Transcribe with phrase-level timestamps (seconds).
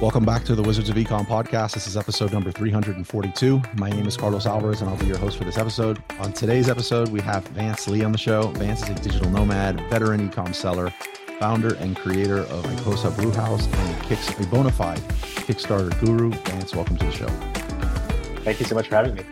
[0.00, 1.74] Welcome back to the Wizards of Ecom podcast.
[1.74, 3.60] This is episode number 342.
[3.74, 6.02] My name is Carlos Alvarez, and I'll be your host for this episode.
[6.20, 8.48] On today's episode, we have Vance Lee on the show.
[8.52, 10.90] Vance is a digital nomad, veteran ecom seller,
[11.38, 15.00] founder and creator of Icosa Brewhouse, and a, kicks, a bona fide
[15.44, 16.30] Kickstarter guru.
[16.30, 17.28] Vance, welcome to the show.
[18.42, 19.24] Thank you so much for having me.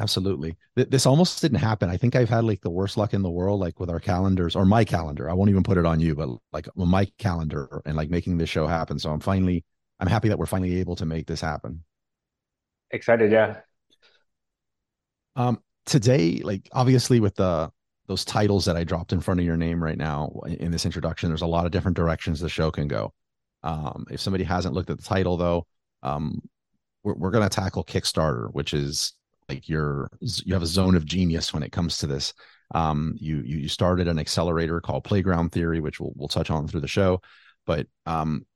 [0.00, 0.56] Absolutely.
[0.76, 1.90] This almost didn't happen.
[1.90, 4.54] I think I've had like the worst luck in the world, like with our calendars
[4.54, 5.28] or my calendar.
[5.28, 8.48] I won't even put it on you, but like my calendar and like making this
[8.48, 9.00] show happen.
[9.00, 9.64] So I'm finally,
[9.98, 11.82] I'm happy that we're finally able to make this happen.
[12.92, 13.32] Excited.
[13.32, 13.56] Yeah.
[15.34, 17.70] Um, today, like obviously with the,
[18.06, 21.28] those titles that I dropped in front of your name right now in this introduction,
[21.28, 23.12] there's a lot of different directions the show can go.
[23.64, 25.66] Um, if somebody hasn't looked at the title though,
[26.04, 26.40] um,
[27.02, 29.12] we're, we're going to tackle Kickstarter, which is
[29.48, 32.34] like you're you have a zone of genius when it comes to this.
[32.74, 36.80] Um, you you started an accelerator called Playground Theory, which we'll we'll touch on through
[36.80, 37.22] the show,
[37.66, 38.46] but um,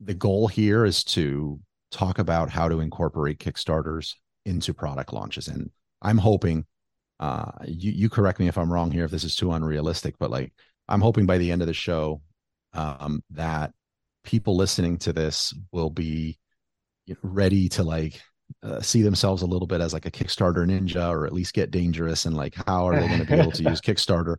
[0.00, 1.58] the goal here is to
[1.90, 5.70] talk about how to incorporate Kickstarters into product launches, and
[6.02, 6.66] I'm hoping
[7.18, 10.30] uh, you you correct me if I'm wrong here if this is too unrealistic, but
[10.30, 10.52] like
[10.88, 12.20] I'm hoping by the end of the show
[12.74, 13.72] um, that
[14.22, 16.38] people listening to this will be
[17.22, 18.20] ready to like
[18.66, 21.70] uh, see themselves a little bit as like a Kickstarter ninja, or at least get
[21.70, 24.36] dangerous and like how are they going to be able to use Kickstarter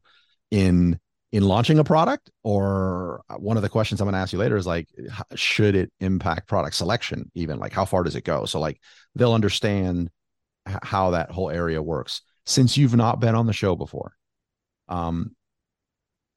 [0.51, 0.99] in
[1.31, 2.29] in launching a product?
[2.43, 4.89] Or uh, one of the questions I'm going to ask you later is like,
[5.35, 7.31] should it impact product selection?
[7.35, 8.45] Even like how far does it go?
[8.45, 8.81] So like
[9.15, 10.09] they'll understand
[10.65, 12.21] how that whole area works.
[12.45, 14.13] Since you've not been on the show before,
[14.89, 15.35] um,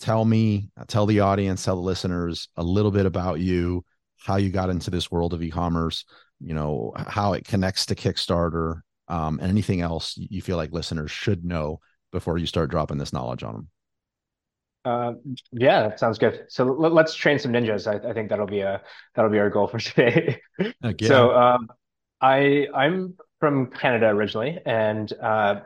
[0.00, 3.84] tell me, tell the audience, tell the listeners a little bit about you,
[4.18, 6.04] how you got into this world of e-commerce,
[6.40, 11.10] you know how it connects to kickstarter um, and anything else you feel like listeners
[11.10, 11.80] should know
[12.12, 13.68] before you start dropping this knowledge on them
[14.84, 15.12] uh,
[15.52, 16.46] yeah that sounds good.
[16.48, 17.86] So l- let's train some ninjas.
[17.86, 18.80] I, I, think that'll be a
[19.14, 20.40] that'll be our goal for today.
[21.02, 21.68] So um,
[22.22, 25.60] i i'm from canada originally and uh,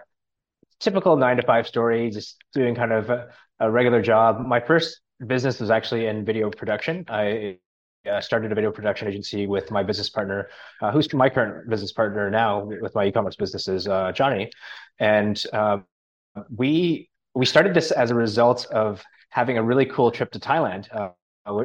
[0.81, 3.29] typical nine to five story just doing kind of a,
[3.61, 4.47] a regular job.
[4.47, 7.05] My first business was actually in video production.
[7.09, 7.59] I
[8.07, 10.49] uh, started a video production agency with my business partner,
[10.83, 14.51] uh, who's my current business partner now with my e-commerce businesses, uh, Johnny,
[14.99, 15.79] and uh,
[16.55, 20.87] we we started this as a result of having a really cool trip to Thailand.
[20.95, 21.11] Uh,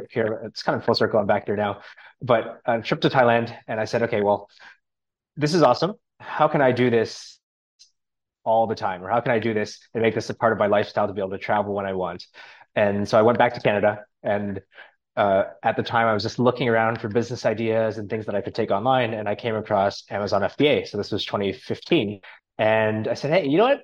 [0.10, 1.20] here, it's kind of full circle.
[1.20, 1.82] I'm back here now,
[2.22, 4.50] but a trip to Thailand, and I said, okay, well,
[5.38, 5.94] this is awesome.
[6.20, 7.40] How can I do this
[8.44, 10.60] all the time, or how can I do this and make this a part of
[10.60, 12.26] my lifestyle to be able to travel when I want?
[12.76, 14.62] And so I went back to Canada and
[15.19, 18.35] uh, at the time I was just looking around for business ideas and things that
[18.35, 20.88] I could take online, and I came across Amazon FBA.
[20.88, 22.22] So this was 2015,
[22.57, 23.81] and I said, "Hey, you know what?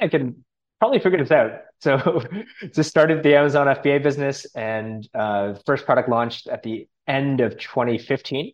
[0.00, 0.44] I, I can
[0.80, 2.24] probably figure this out." So
[2.74, 7.56] just started the Amazon FBA business, and uh, first product launched at the end of
[7.56, 8.50] 2015,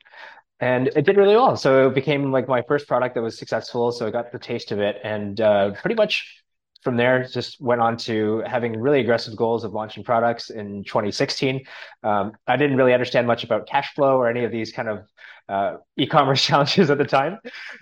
[0.61, 1.57] and it did really well.
[1.57, 3.93] So it became like my first product that was successful.
[3.93, 6.44] So I got the taste of it, and uh, pretty much
[6.85, 11.65] from there, just went on to having really aggressive goals of launching products in 2016.
[12.03, 15.07] Um, I didn't really understand much about cash flow or any of these kind of
[15.49, 17.39] uh, e-commerce challenges at the time.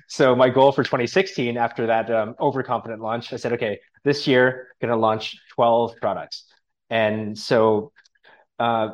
[0.08, 4.68] So my goal for 2016, after that um, overconfident launch, I said, okay, this year
[4.80, 6.44] going to launch 12 products.
[6.88, 7.92] And so
[8.58, 8.90] uh,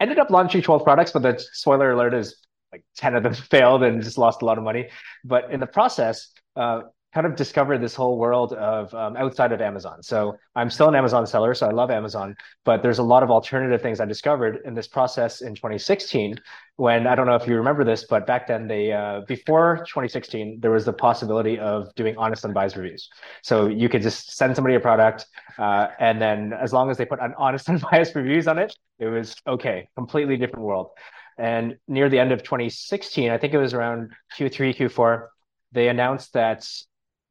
[0.00, 2.36] ended up launching 12 products, but the spoiler alert is
[2.72, 4.88] like 10 of them failed and just lost a lot of money.
[5.24, 6.82] But in the process, uh,
[7.12, 10.02] kind of discovered this whole world of um, outside of Amazon.
[10.02, 13.30] So I'm still an Amazon seller, so I love Amazon, but there's a lot of
[13.30, 16.36] alternative things I discovered in this process in 2016.
[16.76, 20.60] When I don't know if you remember this, but back then they uh, before 2016
[20.60, 23.08] there was the possibility of doing honest unbiased reviews.
[23.42, 25.26] So you could just send somebody a product,
[25.58, 29.06] uh, and then as long as they put an honest unbiased reviews on it, it
[29.06, 29.88] was okay.
[29.96, 30.90] Completely different world.
[31.38, 35.28] And near the end of 2016, I think it was around Q3, Q4,
[35.72, 36.68] they announced that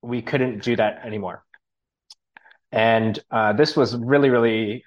[0.02, 1.44] we couldn't do that anymore.
[2.72, 4.84] And uh, this was really, really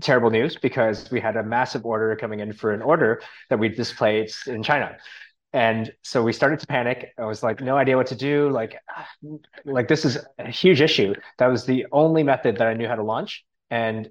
[0.00, 3.20] terrible news because we had a massive order coming in for an order
[3.50, 4.96] that we displayed in China.
[5.52, 7.14] And so we started to panic.
[7.18, 8.50] I was like, no idea what to do.
[8.50, 8.78] Like,
[9.64, 11.14] like this is a huge issue.
[11.38, 13.44] That was the only method that I knew how to launch.
[13.70, 14.10] And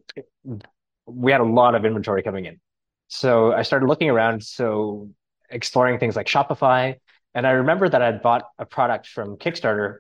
[1.06, 2.60] we had a lot of inventory coming in.
[3.08, 4.44] So I started looking around.
[4.44, 5.10] So
[5.50, 6.96] exploring things like Shopify.
[7.34, 9.98] And I remember that I'd bought a product from Kickstarter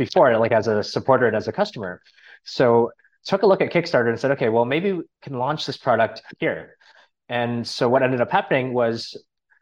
[0.00, 2.00] before, like as a supporter and as a customer.
[2.44, 2.90] So
[3.26, 6.22] took a look at Kickstarter and said, okay, well, maybe we can launch this product
[6.38, 6.76] here.
[7.28, 8.96] And so what ended up happening was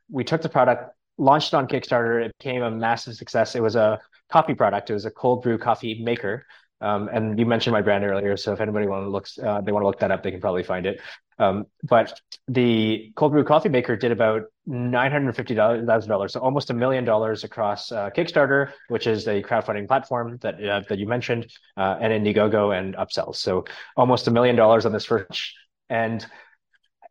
[0.08, 2.24] we took the product, launched it on Kickstarter.
[2.24, 3.56] It became a massive success.
[3.56, 3.98] It was a
[4.30, 4.90] coffee product.
[4.90, 6.46] It was a cold brew coffee maker.
[6.80, 9.72] Um, and you mentioned my brand earlier, so if anybody want to look, uh, they
[9.72, 11.00] want to look that up, they can probably find it.
[11.36, 16.40] Um, but the cold brew coffee maker did about nine hundred fifty thousand dollars, so
[16.40, 20.98] almost a million dollars across uh, Kickstarter, which is a crowdfunding platform that uh, that
[20.98, 23.36] you mentioned, uh, and Indiegogo and Upsells.
[23.36, 23.64] So
[23.96, 25.54] almost a million dollars on this first,
[25.88, 26.24] and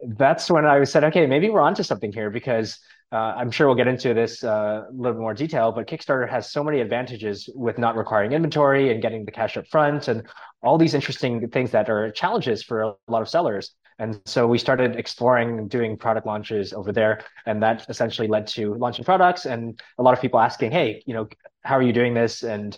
[0.02, 2.80] that's when I said, okay, maybe we're onto something here because
[3.12, 6.52] uh, I'm sure we'll get into this uh, a little more detail, but Kickstarter has
[6.52, 10.28] so many advantages with not requiring inventory and getting the cash up front and
[10.62, 13.74] all these interesting things that are challenges for a lot of sellers.
[14.00, 17.22] And so we started exploring doing product launches over there.
[17.46, 21.14] And that essentially led to launching products and a lot of people asking, hey, you
[21.14, 21.28] know,
[21.64, 22.44] how are you doing this?
[22.44, 22.78] And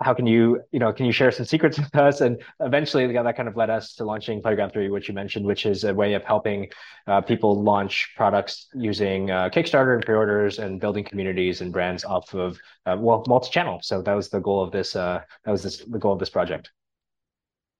[0.00, 2.22] how can you, you know, can you share some secrets with us?
[2.22, 5.66] And eventually that kind of led us to launching Playground Theory, which you mentioned, which
[5.66, 6.68] is a way of helping
[7.06, 12.32] uh, people launch products using uh, Kickstarter and pre-orders and building communities and brands off
[12.34, 13.80] of, uh, well, multi-channel.
[13.82, 16.30] So that was the goal of this, uh, that was this, the goal of this
[16.30, 16.70] project.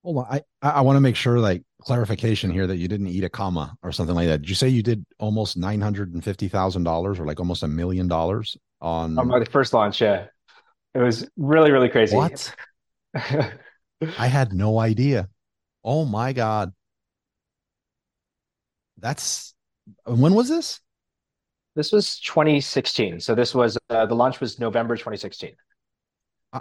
[0.02, 0.26] Hold on.
[0.30, 3.76] I, I want to make sure like clarification here that you didn't eat a comma
[3.82, 4.42] or something like that.
[4.42, 7.62] Did you say you did almost nine hundred and fifty thousand dollars or like almost
[7.62, 10.00] a million dollars on on my first launch?
[10.00, 10.26] Yeah,
[10.94, 12.16] it was really really crazy.
[12.16, 12.54] What?
[13.14, 15.28] I had no idea.
[15.84, 16.72] Oh my god,
[18.98, 19.54] that's
[20.04, 20.80] when was this?
[21.76, 23.20] This was 2016.
[23.20, 25.52] So this was uh, the launch was November 2016.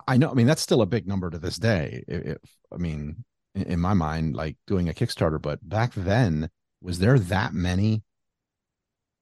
[0.07, 0.29] I know.
[0.29, 2.03] I mean, that's still a big number to this day.
[2.07, 2.37] If,
[2.71, 3.23] I mean,
[3.55, 5.41] in my mind, like doing a Kickstarter.
[5.41, 6.49] But back then,
[6.81, 8.03] was there that many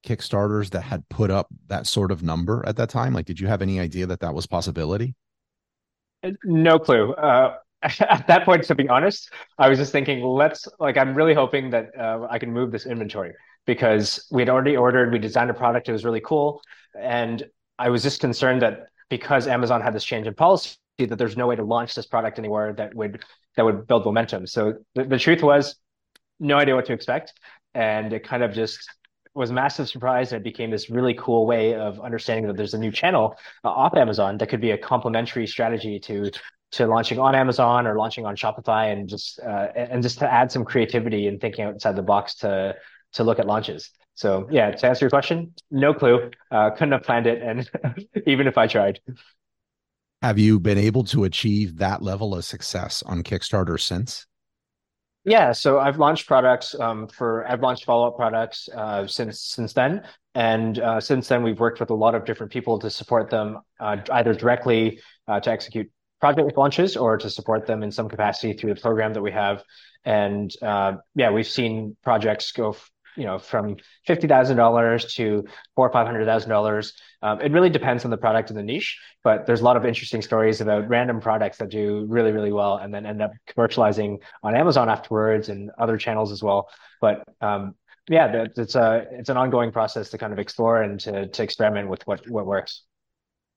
[0.06, 3.14] Kickstarters that had put up that sort of number at that time?
[3.14, 5.14] Like, did you have any idea that that was possibility?
[6.22, 7.12] Uh, no clue.
[7.14, 11.34] Uh, at that point, to be honest, I was just thinking, let's like, I'm really
[11.34, 13.32] hoping that uh, I can move this inventory
[13.66, 16.60] because we had already ordered, we designed a product, it was really cool,
[16.98, 17.44] and
[17.78, 21.46] I was just concerned that because Amazon had this change in policy, that there's no
[21.46, 23.22] way to launch this product anywhere that would
[23.56, 24.46] that would build momentum.
[24.46, 25.76] So the, the truth was,
[26.40, 27.32] no idea what to expect,
[27.74, 28.88] and it kind of just
[29.34, 32.78] was massive surprise and it became this really cool way of understanding that there's a
[32.78, 36.30] new channel uh, off Amazon that could be a complementary strategy to
[36.70, 40.50] to launching on Amazon or launching on Shopify and just uh, and just to add
[40.52, 42.74] some creativity and thinking outside the box to
[43.12, 43.90] to look at launches.
[44.18, 46.32] So yeah, to answer your question, no clue.
[46.50, 47.70] Uh, couldn't have planned it, and
[48.26, 48.98] even if I tried.
[50.22, 54.26] Have you been able to achieve that level of success on Kickstarter since?
[55.24, 59.72] Yeah, so I've launched products um, for I've launched follow up products uh, since since
[59.72, 60.02] then,
[60.34, 63.60] and uh, since then we've worked with a lot of different people to support them
[63.78, 65.88] uh, either directly uh, to execute
[66.20, 69.62] project launches or to support them in some capacity through the program that we have.
[70.04, 72.74] And uh, yeah, we've seen projects go
[73.18, 73.76] you know from
[74.06, 75.44] fifty thousand dollars to
[75.74, 76.94] four or five hundred thousand um, dollars.
[77.22, 80.22] It really depends on the product and the niche, but there's a lot of interesting
[80.22, 84.54] stories about random products that do really really well and then end up commercializing on
[84.54, 86.68] Amazon afterwards and other channels as well.
[87.00, 87.74] But um,
[88.08, 91.88] yeah, it's a it's an ongoing process to kind of explore and to to experiment
[91.88, 92.84] with what what works.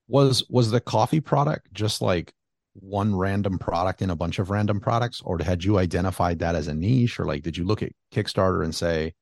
[0.07, 2.33] Was was the coffee product just like
[2.73, 6.67] one random product in a bunch of random products or had you identified that as
[6.67, 9.13] a niche or like did you look at kickstarter and say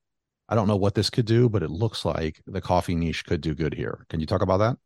[0.50, 3.40] I don't know what this could do, but it looks like the coffee niche could
[3.40, 4.06] do good here.
[4.10, 4.78] Can you talk about that?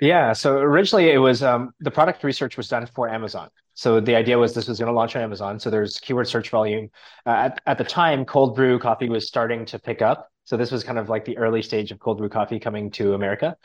[0.00, 0.32] Yeah.
[0.32, 3.48] So originally it was um, the product research was done for Amazon.
[3.74, 5.58] So the idea was this was going to launch on Amazon.
[5.58, 6.90] So there's keyword search volume.
[7.26, 10.30] Uh, at, at the time, cold brew coffee was starting to pick up.
[10.44, 13.14] So this was kind of like the early stage of cold brew coffee coming to
[13.14, 13.56] America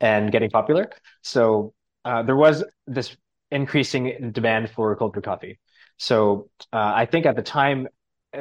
[0.00, 0.90] and getting popular.
[1.22, 1.72] So
[2.04, 3.16] uh, there was this
[3.50, 5.60] increasing demand for cold brew coffee.
[5.96, 7.88] So uh, I think at the time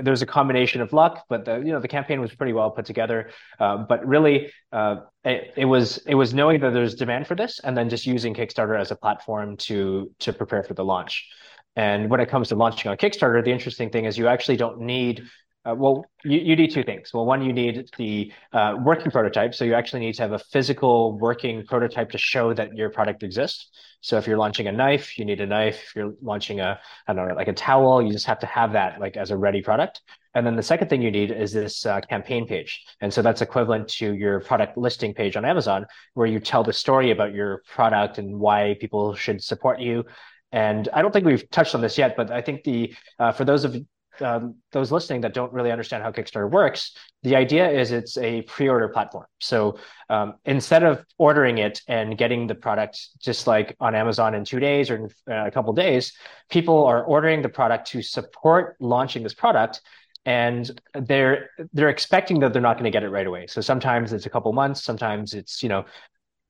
[0.01, 2.85] there's a combination of luck, but the you know the campaign was pretty well put
[2.85, 3.29] together.
[3.59, 7.59] Uh, but really, uh, it, it, was it was knowing that there's demand for this,
[7.63, 11.27] and then just using Kickstarter as a platform to to prepare for the launch.
[11.75, 14.79] And when it comes to launching on Kickstarter, the interesting thing is you actually don't
[14.81, 15.23] need
[15.65, 17.13] uh, well, you, you need two things.
[17.13, 19.55] Well, one, you need the uh, working prototype.
[19.55, 23.23] So you actually need to have a physical working prototype to show that your product
[23.23, 23.69] exists.
[24.01, 25.81] So if you're launching a knife, you need a knife.
[25.87, 28.73] If you're launching a, I don't know, like a towel, you just have to have
[28.73, 30.01] that like as a ready product.
[30.35, 32.83] And then the second thing you need is this uh, campaign page.
[32.99, 36.73] And so that's equivalent to your product listing page on Amazon, where you tell the
[36.73, 40.03] story about your product and why people should support you.
[40.51, 43.45] And I don't think we've touched on this yet, but I think the uh, for
[43.45, 43.75] those of
[44.21, 48.41] um, those listening that don't really understand how Kickstarter works, the idea is it's a
[48.43, 49.25] pre-order platform.
[49.39, 49.77] So
[50.09, 54.59] um, instead of ordering it and getting the product just like on Amazon in two
[54.59, 55.03] days or in
[55.33, 56.13] uh, a couple days,
[56.49, 59.81] people are ordering the product to support launching this product,
[60.25, 63.47] and they're they're expecting that they're not going to get it right away.
[63.47, 65.85] So sometimes it's a couple months, sometimes it's you know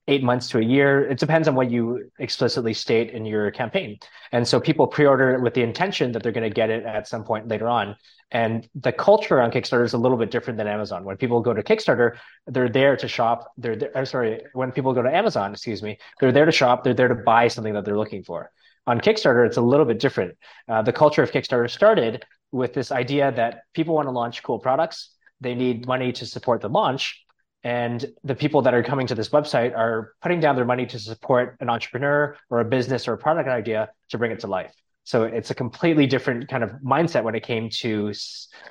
[0.08, 1.10] eight months to a year.
[1.10, 3.98] It depends on what you explicitly state in your campaign.
[4.32, 7.08] And so people pre-order it with the intention that they're going to get it at
[7.08, 7.96] some point later on.
[8.32, 11.06] And the culture on Kickstarter is a little bit different than Amazon.
[11.06, 12.18] When people go to Kickstarter,
[12.48, 13.54] they're there to shop.
[13.58, 14.42] They're there, I'm sorry.
[14.54, 16.84] When people go to Amazon, excuse me, they're there to shop.
[16.84, 18.52] They're there to buy something that they're looking for.
[18.88, 20.36] On Kickstarter, it's a little bit different.
[20.68, 24.60] Uh, the culture of Kickstarter started with this idea that people want to launch cool
[24.60, 25.12] products.
[25.40, 27.24] They need money to support the launch
[27.64, 31.00] and the people that are coming to this website are putting down their money to
[31.00, 34.74] support an entrepreneur or a business or a product idea to bring it to life.
[35.06, 38.14] So it's a completely different kind of mindset when it came to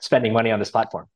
[0.00, 1.06] spending money on this platform.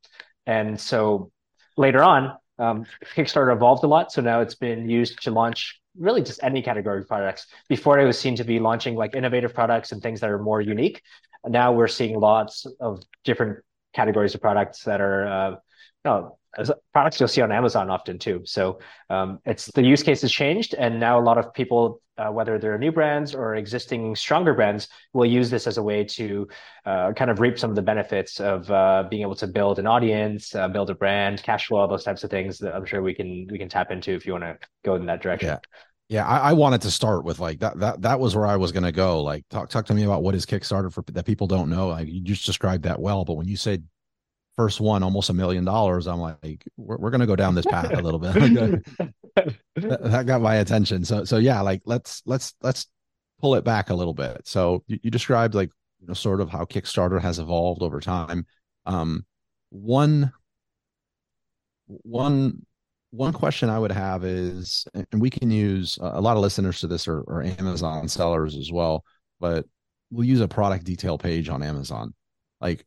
[0.47, 1.31] And so
[1.77, 4.13] later on, um, Kickstarter evolved a lot.
[4.13, 7.47] So now it's been used to launch really just any category of products.
[7.69, 10.61] Before it was seen to be launching like innovative products and things that are more
[10.61, 11.03] unique.
[11.47, 13.59] Now we're seeing lots of different
[13.95, 15.57] categories of products that are uh,
[16.07, 16.39] no,
[16.93, 18.43] products you'll see on Amazon often too.
[18.45, 18.79] So
[19.11, 22.59] um, it's the use case has changed, and now a lot of people, uh, whether
[22.59, 26.49] they're new brands or existing stronger brands, will use this as a way to
[26.85, 29.87] uh, kind of reap some of the benefits of uh, being able to build an
[29.87, 33.03] audience, uh, build a brand, cash flow, all those types of things that I'm sure
[33.03, 35.49] we can we can tap into if you want to go in that direction.
[35.49, 35.59] Yeah.
[36.09, 37.81] Yeah, I, I, wanted to start with like that.
[37.81, 39.25] That that was where I was going to go.
[39.25, 41.89] Like, talk talk to me about what is Kickstarter for that people don't know.
[41.89, 43.25] Like, you just described that well.
[43.25, 43.83] But when you said
[44.57, 47.93] first one almost a million dollars i'm like we're, we're gonna go down this path
[47.93, 48.83] a little bit.
[49.75, 51.05] That, that, got my attention.
[51.05, 52.87] So so yeah like let's let's let's
[53.39, 54.41] pull it back a little bit.
[54.45, 55.69] So you, you described like
[56.01, 58.47] you know sort of how kickstarter has evolved over time.
[58.87, 59.27] Um
[59.69, 60.33] one
[61.87, 62.65] one
[63.11, 66.87] one question i would have is and we can use a lot of listeners to
[66.87, 69.05] this or, or amazon sellers as well
[69.39, 69.65] but
[70.11, 72.15] we'll use a product detail page on amazon.
[72.61, 72.87] Like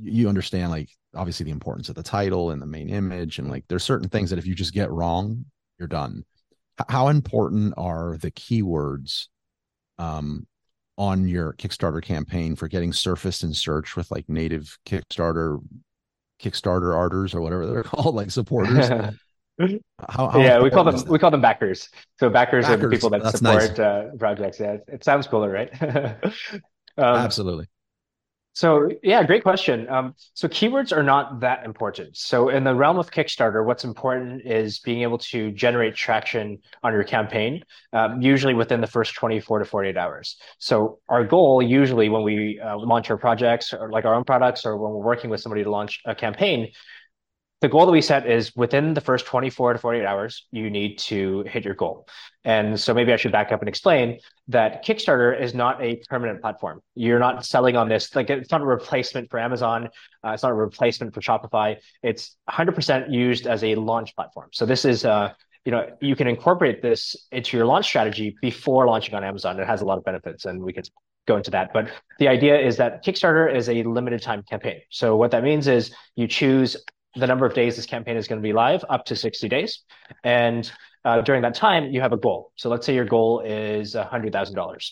[0.00, 3.64] you understand like obviously the importance of the title and the main image and like
[3.68, 5.44] there's certain things that if you just get wrong
[5.78, 6.24] you're done.
[6.88, 9.28] How important are the keywords
[9.98, 10.46] um
[10.96, 15.60] on your kickstarter campaign for getting surfaced in search with like native kickstarter
[16.40, 18.88] kickstarter arters or whatever they're called like supporters?
[20.10, 21.88] How, how yeah we call them we call them backers.
[22.18, 23.78] So backers, backers are the people that support nice.
[23.78, 24.58] uh, projects.
[24.58, 25.70] Yeah it sounds cooler right?
[26.96, 27.66] Um, absolutely
[28.54, 29.88] so yeah, great question.
[29.88, 32.16] Um, so keywords are not that important.
[32.16, 36.92] So in the realm of Kickstarter, what's important is being able to generate traction on
[36.92, 40.36] your campaign, um, usually within the first 24 to 48 hours.
[40.58, 44.64] So our goal usually when we uh, launch our projects or like our own products
[44.64, 46.70] or when we're working with somebody to launch a campaign
[47.64, 50.98] the goal that we set is within the first 24 to 48 hours, you need
[50.98, 52.06] to hit your goal.
[52.44, 54.18] And so maybe I should back up and explain
[54.48, 56.82] that Kickstarter is not a permanent platform.
[56.94, 59.88] You're not selling on this, like it's not a replacement for Amazon.
[60.22, 61.76] Uh, it's not a replacement for Shopify.
[62.02, 64.50] It's 100% used as a launch platform.
[64.52, 65.32] So this is, uh,
[65.64, 69.58] you know, you can incorporate this into your launch strategy before launching on Amazon.
[69.58, 70.86] It has a lot of benefits and we could
[71.26, 71.72] go into that.
[71.72, 74.82] But the idea is that Kickstarter is a limited time campaign.
[74.90, 76.76] So what that means is you choose
[77.16, 79.82] the number of days this campaign is going to be live up to 60 days.
[80.22, 80.70] And
[81.04, 82.52] uh, during that time, you have a goal.
[82.56, 84.90] So let's say your goal is $100,000.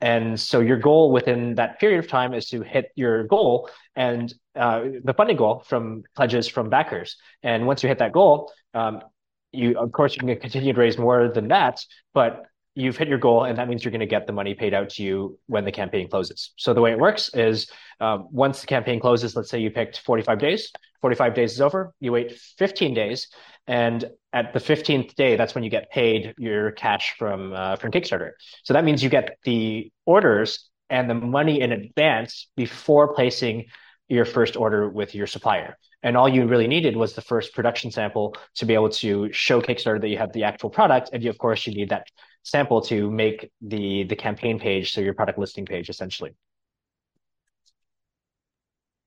[0.00, 4.32] And so your goal within that period of time is to hit your goal and
[4.54, 7.16] uh, the funding goal from pledges from backers.
[7.42, 9.02] And once you hit that goal, um,
[9.50, 11.84] you of course you can continue to raise more than that,
[12.14, 12.44] but
[12.74, 14.90] you've hit your goal, and that means you're going to get the money paid out
[14.90, 16.52] to you when the campaign closes.
[16.56, 19.98] So the way it works is um, once the campaign closes, let's say you picked
[20.00, 20.70] 45 days,
[21.00, 23.28] 45 days is over, you wait 15 days,
[23.66, 27.90] and at the 15th day, that's when you get paid your cash from uh, from
[27.92, 28.32] Kickstarter.
[28.64, 33.66] So that means you get the orders and the money in advance before placing
[34.08, 35.76] your first order with your supplier.
[36.02, 39.60] And all you really needed was the first production sample to be able to show
[39.60, 41.10] Kickstarter that you have the actual product.
[41.12, 42.06] And you, of course, you need that
[42.44, 46.34] sample to make the the campaign page, so your product listing page, essentially.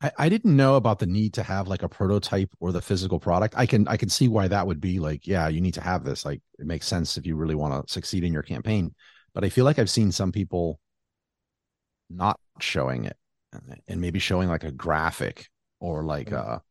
[0.02, 3.20] I, I didn't know about the need to have like a prototype or the physical
[3.20, 3.54] product.
[3.58, 6.04] I can I can see why that would be like, yeah, you need to have
[6.04, 6.26] this.
[6.26, 8.94] Like it makes sense if you really want to succeed in your campaign.
[9.34, 10.80] But I feel like I've seen some people
[12.10, 13.18] not showing it
[13.88, 15.48] and maybe showing like a graphic
[15.80, 16.52] or like mm-hmm.
[16.54, 16.62] a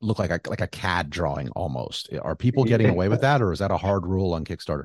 [0.00, 2.08] look like a like a CAD drawing almost.
[2.22, 4.84] Are people getting away with that or is that a hard rule on Kickstarter?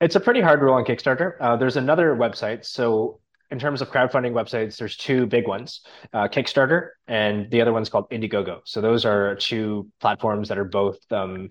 [0.00, 1.34] It's a pretty hard rule on Kickstarter.
[1.40, 2.64] Uh, there's another website.
[2.64, 3.20] So
[3.52, 5.82] in terms of crowdfunding websites, there's two big ones,
[6.14, 8.62] uh, Kickstarter, and the other one's called Indiegogo.
[8.64, 11.50] So those are two platforms that are both um,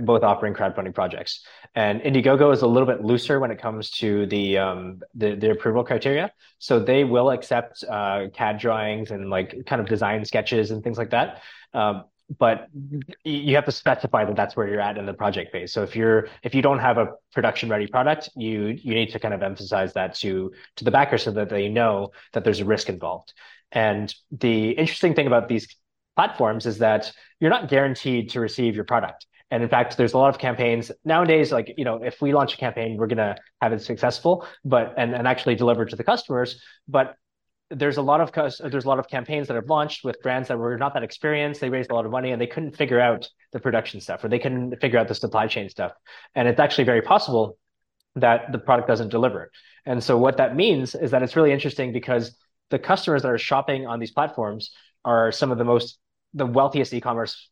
[0.00, 1.46] both offering crowdfunding projects.
[1.76, 5.52] And Indiegogo is a little bit looser when it comes to the um, the, the
[5.52, 6.32] approval criteria.
[6.58, 10.98] So they will accept uh, CAD drawings and like kind of design sketches and things
[10.98, 11.42] like that.
[11.72, 12.04] Um,
[12.38, 12.68] but
[13.24, 15.72] you have to specify that that's where you're at in the project phase.
[15.72, 19.18] So if you're if you don't have a production ready product, you you need to
[19.18, 22.64] kind of emphasize that to to the backer so that they know that there's a
[22.64, 23.32] risk involved.
[23.72, 25.68] And the interesting thing about these
[26.16, 29.26] platforms is that you're not guaranteed to receive your product.
[29.50, 31.52] And in fact, there's a lot of campaigns nowadays.
[31.52, 35.14] Like you know, if we launch a campaign, we're gonna have it successful, but and
[35.14, 36.60] and actually deliver to the customers.
[36.88, 37.14] But
[37.70, 38.32] there's a lot of
[38.70, 41.60] there's a lot of campaigns that have launched with brands that were not that experienced.
[41.60, 44.28] They raised a lot of money and they couldn't figure out the production stuff, or
[44.28, 45.92] they couldn't figure out the supply chain stuff.
[46.34, 47.58] And it's actually very possible
[48.14, 49.50] that the product doesn't deliver.
[49.84, 52.36] And so what that means is that it's really interesting because
[52.70, 54.70] the customers that are shopping on these platforms
[55.04, 55.98] are some of the most
[56.34, 57.48] the wealthiest e-commerce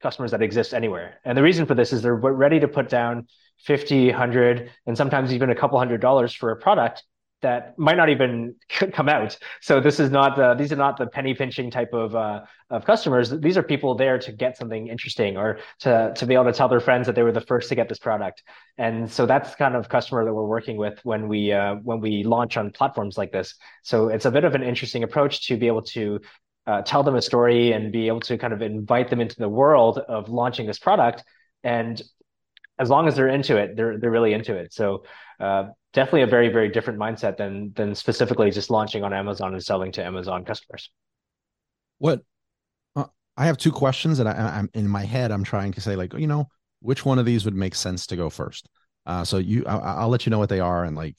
[0.00, 1.18] customers that exist anywhere.
[1.24, 3.26] And the reason for this is they're ready to put down
[3.64, 7.04] 50, 100, and sometimes even a couple hundred dollars for a product
[7.42, 9.38] that might not even come out.
[9.60, 12.84] So this is not the, these are not the penny pinching type of uh, of
[12.84, 13.30] customers.
[13.30, 16.68] These are people there to get something interesting or to to be able to tell
[16.68, 18.42] their friends that they were the first to get this product.
[18.78, 22.22] And so that's kind of customer that we're working with when we uh, when we
[22.24, 23.54] launch on platforms like this.
[23.82, 26.20] So it's a bit of an interesting approach to be able to
[26.66, 29.48] uh, tell them a story and be able to kind of invite them into the
[29.48, 31.24] world of launching this product.
[31.64, 32.00] And
[32.80, 34.72] as long as they're into it, they're they're really into it.
[34.72, 35.04] So
[35.38, 39.62] uh, definitely a very very different mindset than than specifically just launching on Amazon and
[39.62, 40.90] selling to Amazon customers.
[41.98, 42.22] What
[42.96, 43.04] uh,
[43.36, 45.30] I have two questions, and I, am in my head.
[45.30, 46.48] I'm trying to say like you know
[46.80, 48.66] which one of these would make sense to go first.
[49.04, 51.16] Uh, so you, I, will let you know what they are, and like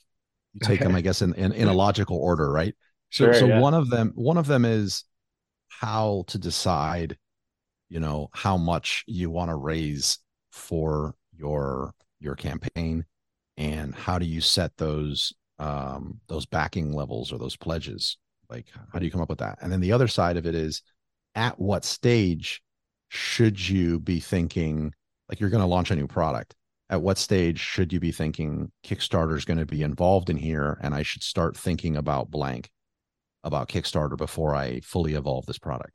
[0.54, 0.88] you take okay.
[0.88, 2.76] them, I guess, in, in in a logical order, right?
[3.12, 3.60] So sure, so yeah.
[3.60, 5.04] one of them one of them is
[5.68, 7.18] how to decide,
[7.90, 10.18] you know, how much you want to raise
[10.52, 13.06] for your your campaign?
[13.58, 18.18] And how do you set those um, those backing levels or those pledges?
[18.50, 19.58] Like how do you come up with that?
[19.62, 20.82] And then the other side of it is
[21.36, 22.62] at what stage
[23.10, 24.94] should you be thinking
[25.28, 26.56] like you're going to launch a new product.
[26.90, 30.78] At what stage should you be thinking kickstarter is going to be involved in here
[30.82, 32.70] and i should start thinking about blank
[33.46, 35.94] about kickstarter before i fully evolve this product?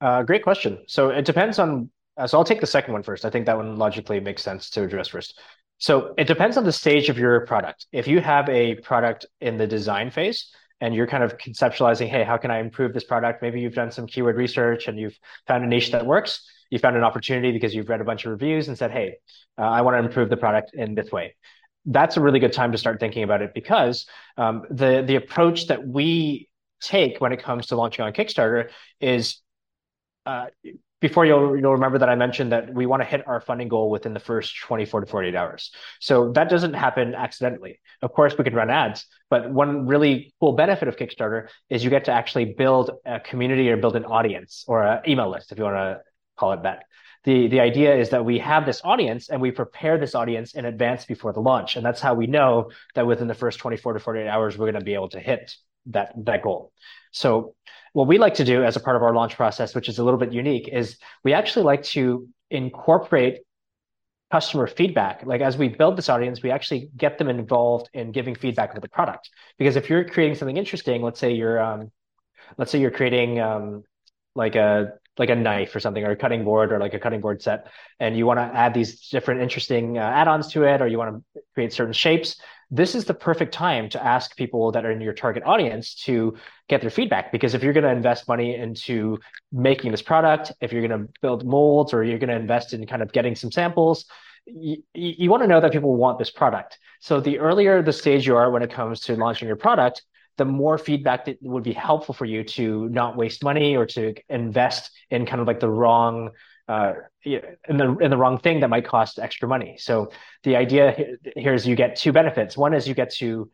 [0.00, 0.78] Uh, great question.
[0.86, 3.24] So it depends on uh, so I'll take the second one first.
[3.24, 5.38] I think that one logically makes sense to address first.
[5.78, 7.86] So it depends on the stage of your product.
[7.90, 12.22] If you have a product in the design phase and you're kind of conceptualizing, hey,
[12.22, 13.40] how can I improve this product?
[13.40, 16.46] Maybe you've done some keyword research and you've found a niche that works.
[16.70, 19.16] You found an opportunity because you've read a bunch of reviews and said, hey,
[19.58, 21.34] uh, I want to improve the product in this way.
[21.86, 25.68] That's a really good time to start thinking about it because um, the the approach
[25.68, 26.50] that we
[26.82, 28.68] take when it comes to launching on Kickstarter
[29.00, 29.40] is
[30.26, 30.46] uh,
[31.00, 33.90] before you'll you'll remember that I mentioned that we want to hit our funding goal
[33.90, 35.72] within the first 24 to 48 hours.
[36.00, 37.80] So that doesn't happen accidentally.
[38.02, 41.90] Of course, we can run ads, but one really cool benefit of Kickstarter is you
[41.90, 45.58] get to actually build a community or build an audience or an email list, if
[45.58, 46.00] you want to
[46.36, 46.84] call it that.
[47.24, 50.64] The, the idea is that we have this audience and we prepare this audience in
[50.64, 51.76] advance before the launch.
[51.76, 54.80] And that's how we know that within the first 24 to 48 hours, we're going
[54.80, 55.54] to be able to hit
[55.86, 56.72] that, that goal.
[57.12, 57.54] So
[57.92, 60.04] what we like to do as a part of our launch process, which is a
[60.04, 63.40] little bit unique, is we actually like to incorporate
[64.30, 65.24] customer feedback.
[65.26, 68.82] Like as we build this audience, we actually get them involved in giving feedback of
[68.82, 69.30] the product.
[69.58, 71.90] Because if you're creating something interesting, let's say you're um,
[72.56, 73.82] let's say you're creating um,
[74.34, 77.20] like a like a knife or something or a cutting board or like a cutting
[77.20, 77.66] board set
[77.98, 81.22] and you want to add these different interesting uh, add-ons to it or you want
[81.34, 85.00] to create certain shapes this is the perfect time to ask people that are in
[85.00, 86.36] your target audience to
[86.68, 89.18] get their feedback because if you're going to invest money into
[89.52, 92.86] making this product if you're going to build molds or you're going to invest in
[92.86, 94.06] kind of getting some samples
[94.46, 96.78] you, you want to know that people want this product.
[97.00, 100.02] So the earlier the stage you are when it comes to launching your product
[100.36, 104.14] the more feedback that would be helpful for you to not waste money or to
[104.30, 106.30] invest in kind of like the wrong
[106.70, 106.92] uh,
[107.24, 109.76] in the in the wrong thing that might cost extra money.
[109.78, 110.12] So
[110.44, 112.56] the idea here is you get two benefits.
[112.56, 113.50] One is you get to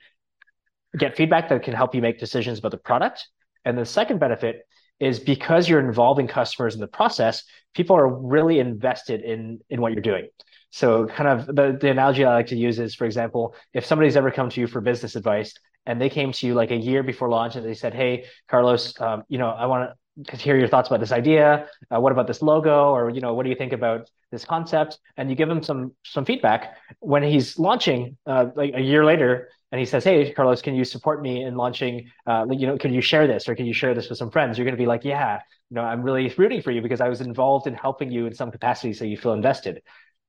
[0.98, 3.26] get feedback that can help you make decisions about the product,
[3.64, 4.66] and the second benefit
[5.00, 9.92] is because you're involving customers in the process, people are really invested in in what
[9.92, 10.28] you're doing.
[10.70, 14.16] So kind of the, the analogy I like to use is, for example, if somebody's
[14.16, 15.54] ever come to you for business advice
[15.86, 19.00] and they came to you like a year before launch and they said, Hey, Carlos,
[19.00, 21.66] um, you know, I want to to hear your thoughts about this idea.
[21.94, 22.90] Uh, what about this logo?
[22.90, 24.98] Or you know, what do you think about this concept?
[25.16, 29.50] And you give him some some feedback when he's launching uh, like a year later,
[29.72, 32.10] and he says, "Hey, Carlos, can you support me in launching?
[32.26, 34.56] Uh, you know, can you share this or can you share this with some friends?"
[34.58, 37.08] You're going to be like, "Yeah, you know, I'm really rooting for you because I
[37.08, 39.82] was involved in helping you in some capacity, so you feel invested."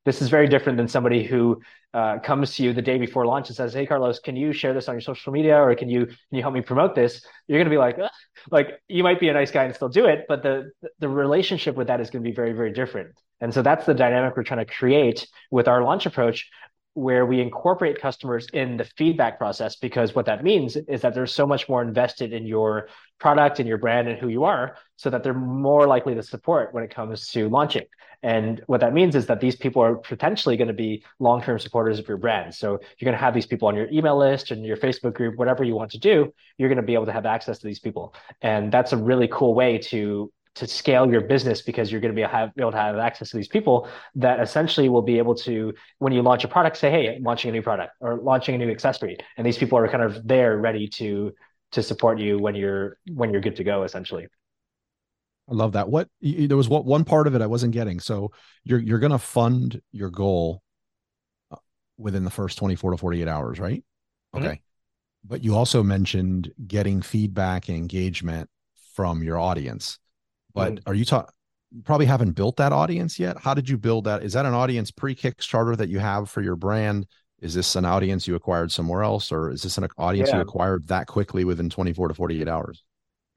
[0.08, 1.62] This is very different than somebody who
[1.94, 4.74] uh, comes to you the day before launch and says, "Hey, Carlos, can you share
[4.74, 7.60] this on your social media, or can you can you help me promote this?" You're
[7.60, 8.10] going to be like, Ugh.
[8.50, 11.76] like you might be a nice guy and still do it, but the the relationship
[11.76, 13.20] with that is going to be very very different.
[13.42, 16.50] And so that's the dynamic we're trying to create with our launch approach,
[16.94, 21.28] where we incorporate customers in the feedback process because what that means is that they're
[21.28, 22.88] so much more invested in your
[23.20, 26.74] product and your brand and who you are so that they're more likely to support
[26.74, 27.86] when it comes to launching.
[28.24, 32.00] And what that means is that these people are potentially going to be long-term supporters
[32.00, 32.54] of your brand.
[32.54, 35.38] So you're going to have these people on your email list and your facebook group
[35.38, 37.80] whatever you want to do you're going to be able to have access to these
[37.80, 38.14] people.
[38.42, 42.20] And that's a really cool way to to scale your business because you're going to
[42.20, 45.36] be, have, be able to have access to these people that essentially will be able
[45.36, 48.56] to, when you launch a product, say, "Hey, I'm launching a new product or launching
[48.56, 51.34] a new accessory," and these people are kind of there, ready to
[51.74, 54.28] to support you when you're when you're good to go, essentially.
[55.50, 55.90] I love that.
[55.90, 58.00] What you, there was what one part of it I wasn't getting.
[58.00, 58.32] So
[58.64, 60.62] you're you're going to fund your goal
[61.52, 61.58] uh,
[61.98, 63.84] within the first 24 to 48 hours, right?
[64.36, 64.46] Mm-hmm.
[64.46, 64.62] Okay.
[65.26, 68.50] But you also mentioned getting feedback and engagement
[68.94, 70.00] from your audience.
[70.54, 70.90] But mm-hmm.
[70.90, 71.32] are you talking?
[71.84, 73.38] Probably haven't built that audience yet.
[73.38, 74.24] How did you build that?
[74.24, 77.08] Is that an audience pre Kickstarter that you have for your brand?
[77.40, 80.38] Is this an audience you acquired somewhere else, or is this an audience yeah.
[80.38, 82.84] you acquired that quickly within 24 to 48 hours?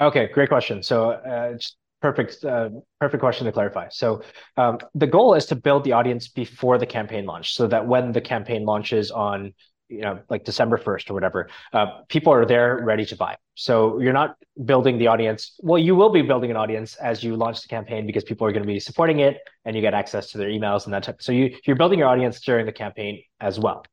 [0.01, 0.83] Okay, great question.
[0.83, 1.59] So, uh,
[2.00, 3.88] perfect, uh, perfect question to clarify.
[3.90, 4.22] So,
[4.56, 8.12] um, the goal is to build the audience before the campaign launch, so that when
[8.12, 9.54] the campaign launches on
[9.90, 13.36] you know like december 1st or whatever uh, people are there ready to buy.
[13.54, 17.36] So you're not building the audience well you will be building an audience as you
[17.36, 20.30] launch the campaign because people are going to be supporting it and you get access
[20.30, 23.22] to their emails and that type so you, you're building your audience during the campaign
[23.40, 23.84] as well.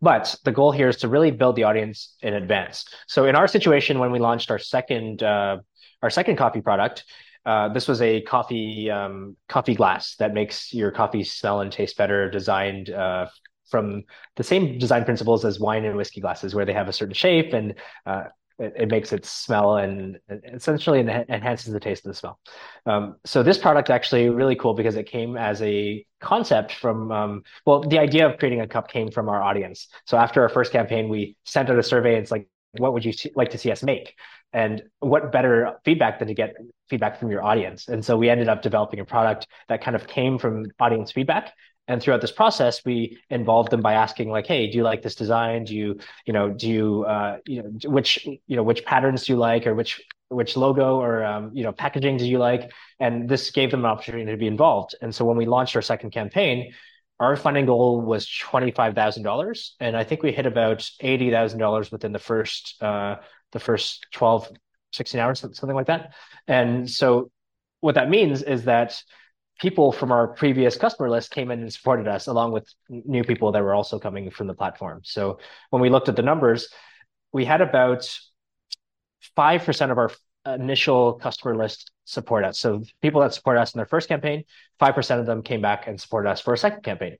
[0.00, 2.84] But the goal here is to really build the audience in advance.
[3.06, 5.58] So in our situation when we launched our second uh,
[6.02, 7.04] our second coffee product
[7.46, 11.96] uh, this was a coffee um, coffee glass that makes your coffee smell and taste
[11.96, 13.26] better, designed uh,
[13.70, 14.04] from
[14.36, 17.52] the same design principles as wine and whiskey glasses, where they have a certain shape
[17.52, 17.74] and
[18.04, 18.24] uh,
[18.58, 20.18] it, it, makes it smell and
[20.52, 22.38] essentially enhances the taste of the smell.
[22.84, 27.42] Um, so this product actually really cool because it came as a concept from um,
[27.64, 29.88] well, the idea of creating a cup came from our audience.
[30.04, 32.14] So after our first campaign, we sent out a survey.
[32.14, 34.14] And it's like, what would you like to see us make?
[34.52, 36.54] And what better feedback than to get
[36.88, 37.88] feedback from your audience?
[37.88, 41.52] And so we ended up developing a product that kind of came from audience feedback.
[41.86, 45.16] And throughout this process we involved them by asking like hey do you like this
[45.16, 45.64] design?
[45.64, 49.32] Do you you know do you uh, you know which you know which patterns do
[49.32, 52.70] you like or which which logo or um, you know packaging do you like?
[53.00, 54.94] And this gave them an opportunity to be involved.
[55.02, 56.72] And so when we launched our second campaign
[57.18, 62.82] our funding goal was $25000 and i think we hit about $80000 within the first
[62.82, 63.16] uh,
[63.52, 64.50] the first 12
[64.92, 66.12] 16 hours something like that
[66.48, 67.30] and so
[67.80, 69.02] what that means is that
[69.60, 73.52] people from our previous customer list came in and supported us along with new people
[73.52, 75.02] that were also coming from the platform.
[75.04, 76.68] So when we looked at the numbers,
[77.32, 78.08] we had about
[79.36, 80.10] 5% of our
[80.46, 82.58] initial customer list support us.
[82.58, 84.44] So people that support us in their first campaign,
[84.80, 87.16] 5% of them came back and supported us for a second campaign.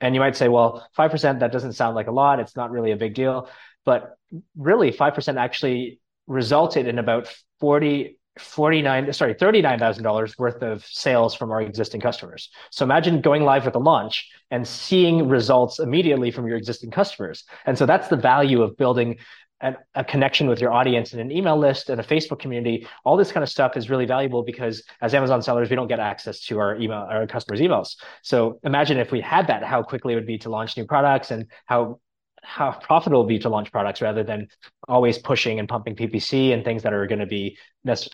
[0.00, 2.40] And you might say, well, 5%, that doesn't sound like a lot.
[2.40, 3.50] It's not really a big deal.
[3.84, 4.16] But
[4.56, 7.28] really, 5% actually resulted in about
[7.60, 12.48] 40 49 sorry $39,000 worth of sales from our existing customers.
[12.70, 17.44] So imagine going live with a launch and seeing results immediately from your existing customers.
[17.66, 19.18] And so that's the value of building
[19.60, 22.86] an, a connection with your audience and an email list and a Facebook community.
[23.04, 26.00] All this kind of stuff is really valuable because as Amazon sellers, we don't get
[26.00, 27.96] access to our email, our customers' emails.
[28.22, 31.30] So imagine if we had that, how quickly it would be to launch new products
[31.30, 32.00] and how
[32.42, 34.48] how profitable be to launch products rather than
[34.88, 37.56] always pushing and pumping PPC and things that are going to be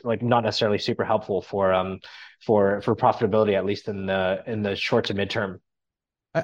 [0.04, 1.98] like not necessarily super helpful for um
[2.44, 5.58] for for profitability at least in the in the short to midterm.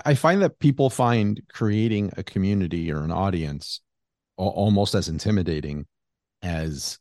[0.06, 3.82] I find that people find creating a community or an audience
[4.38, 5.84] almost as intimidating
[6.40, 6.98] as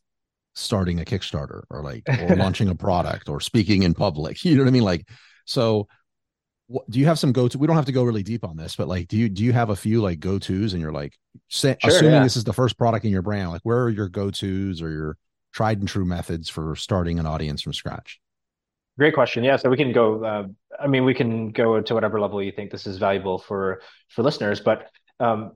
[0.54, 4.44] starting a Kickstarter or like or launching a product or speaking in public.
[4.44, 4.84] You know what I mean?
[4.84, 5.08] Like
[5.46, 5.88] so
[6.72, 7.58] what, do you have some go to?
[7.58, 9.52] We don't have to go really deep on this, but like, do you do you
[9.52, 11.16] have a few like go tos, and you're like,
[11.48, 12.22] say, sure, assuming yeah.
[12.22, 14.90] this is the first product in your brand, like, where are your go tos or
[14.90, 15.16] your
[15.52, 18.20] tried and true methods for starting an audience from scratch?
[18.98, 19.44] Great question.
[19.44, 20.24] Yeah, so we can go.
[20.24, 20.46] Uh,
[20.80, 24.22] I mean, we can go to whatever level you think this is valuable for for
[24.22, 24.88] listeners, but
[25.20, 25.52] um,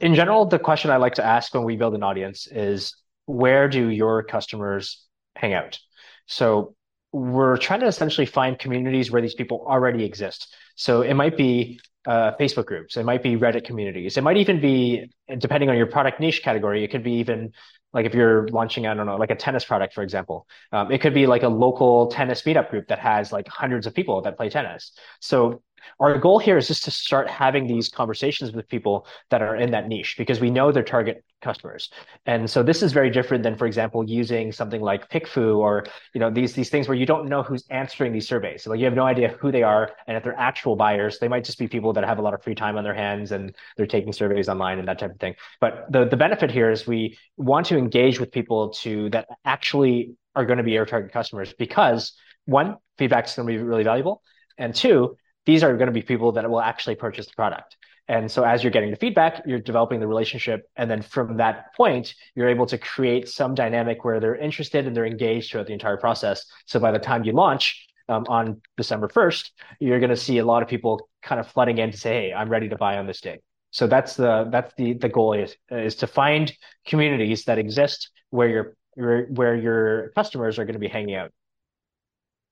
[0.00, 3.68] in general, the question I like to ask when we build an audience is, where
[3.68, 5.78] do your customers hang out?
[6.26, 6.74] So
[7.12, 10.54] we're trying to essentially find communities where these people already exist.
[10.74, 14.60] So it might be uh, Facebook groups, it might be Reddit communities, it might even
[14.60, 17.52] be, depending on your product niche category, it could be even
[17.92, 21.00] like if you're launching, I don't know, like a tennis product, for example, um, it
[21.00, 24.36] could be like a local tennis meetup group that has like hundreds of people that
[24.36, 24.92] play tennis.
[25.20, 25.62] So
[26.00, 29.70] our goal here is just to start having these conversations with people that are in
[29.70, 31.90] that niche because we know their target customers.
[32.24, 36.20] And so this is very different than, for example, using something like PickFu or you
[36.20, 38.62] know these these things where you don't know who's answering these surveys.
[38.62, 41.28] So like you have no idea who they are, and if they're actual buyers, they
[41.28, 43.54] might just be people that have a lot of free time on their hands and
[43.76, 45.34] they're taking surveys online and that type of thing.
[45.60, 50.14] But the the benefit here is we want to engage with people to that actually
[50.34, 52.12] are going to be our target customers because
[52.44, 54.22] one, feedback is going to be really valuable,
[54.58, 55.16] and two,
[55.46, 57.76] these are going to be people that will actually purchase the product.
[58.08, 60.68] And so as you're getting the feedback, you're developing the relationship.
[60.76, 64.96] And then from that point, you're able to create some dynamic where they're interested and
[64.96, 66.44] they're engaged throughout the entire process.
[66.66, 70.44] So by the time you launch um, on December 1st, you're going to see a
[70.44, 73.06] lot of people kind of flooding in to say, hey, I'm ready to buy on
[73.06, 73.40] this day.
[73.72, 76.50] So that's the that's the the goal is is to find
[76.86, 81.30] communities that exist where your, your where your customers are going to be hanging out.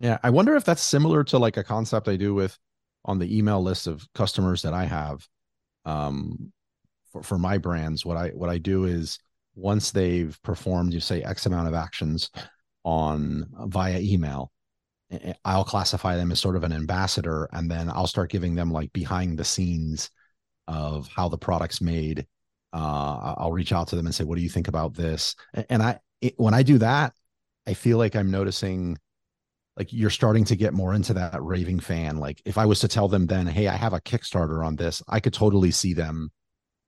[0.01, 2.59] Yeah, I wonder if that's similar to like a concept I do with
[3.05, 5.27] on the email list of customers that I have
[5.85, 6.53] um,
[7.13, 9.19] for, for my brands, what I what I do is
[9.55, 12.31] once they've performed, you say X amount of actions
[12.85, 14.51] on via email,
[15.45, 18.93] I'll classify them as sort of an ambassador, and then I'll start giving them like
[18.93, 20.11] behind the scenes
[20.67, 22.27] of how the product's made.
[22.73, 25.37] Uh, I'll reach out to them and say, "What do you think about this?"
[25.69, 27.13] And I, it, when I do that,
[27.67, 28.99] I feel like I'm noticing
[29.77, 32.19] like you're starting to get more into that raving fan.
[32.19, 35.03] Like if I was to tell them then, hey, I have a Kickstarter on this,
[35.09, 36.31] I could totally see them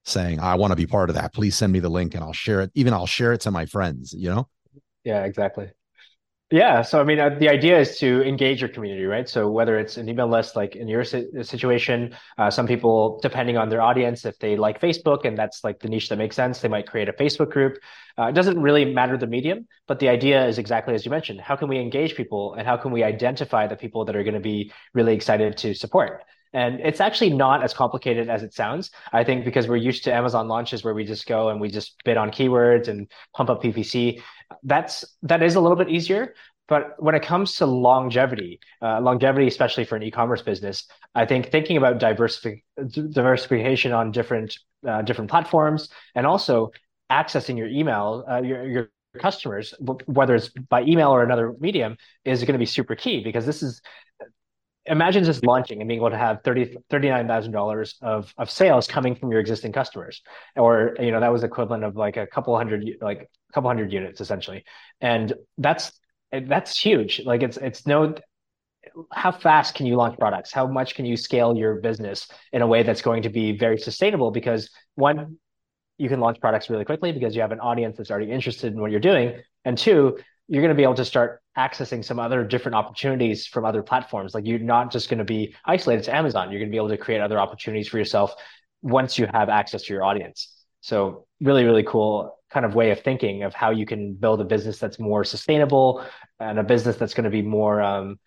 [0.04, 1.34] saying, I want to be part of that.
[1.34, 2.70] Please send me the link and I'll share it.
[2.74, 4.48] Even I'll share it to my friends, you know?
[5.04, 5.70] Yeah, exactly.
[6.52, 6.82] Yeah.
[6.82, 9.28] So, I mean, uh, the idea is to engage your community, right?
[9.28, 13.56] So, whether it's an email list, like in your si- situation, uh, some people, depending
[13.56, 16.60] on their audience, if they like Facebook and that's like the niche that makes sense,
[16.60, 17.78] they might create a Facebook group.
[18.16, 21.40] Uh, it doesn't really matter the medium, but the idea is exactly as you mentioned.
[21.40, 24.34] How can we engage people and how can we identify the people that are going
[24.34, 26.22] to be really excited to support?
[26.52, 28.90] And it's actually not as complicated as it sounds.
[29.12, 31.96] I think because we're used to Amazon launches where we just go and we just
[32.04, 34.22] bid on keywords and pump up PPC.
[34.62, 36.34] That's that is a little bit easier.
[36.68, 41.50] But when it comes to longevity, uh, longevity, especially for an e-commerce business, I think
[41.52, 42.64] thinking about diversific-
[43.12, 46.72] diversification on different uh, different platforms and also
[47.10, 49.74] accessing your email, uh, your your customers,
[50.06, 53.62] whether it's by email or another medium, is going to be super key because this
[53.62, 53.80] is
[54.86, 59.30] imagine just launching and being able to have 30 $39,000 of of sales coming from
[59.30, 60.22] your existing customers.
[60.56, 63.92] Or you know that was equivalent of like a couple hundred like a couple hundred
[63.92, 64.64] units essentially.
[65.00, 65.92] And that's
[66.32, 67.22] that's huge.
[67.24, 68.14] Like it's it's no
[69.12, 70.52] how fast can you launch products?
[70.52, 73.78] How much can you scale your business in a way that's going to be very
[73.78, 74.30] sustainable?
[74.30, 75.38] Because one
[75.98, 78.80] you can launch products really quickly because you have an audience that's already interested in
[78.80, 79.40] what you're doing.
[79.64, 83.64] And two you're going to be able to start accessing some other different opportunities from
[83.64, 84.34] other platforms.
[84.34, 86.50] Like you're not just going to be isolated to Amazon.
[86.50, 88.34] You're going to be able to create other opportunities for yourself
[88.82, 90.52] once you have access to your audience.
[90.80, 94.44] So really, really cool kind of way of thinking of how you can build a
[94.44, 96.04] business that's more sustainable
[96.38, 98.18] and a business that's going to be more um,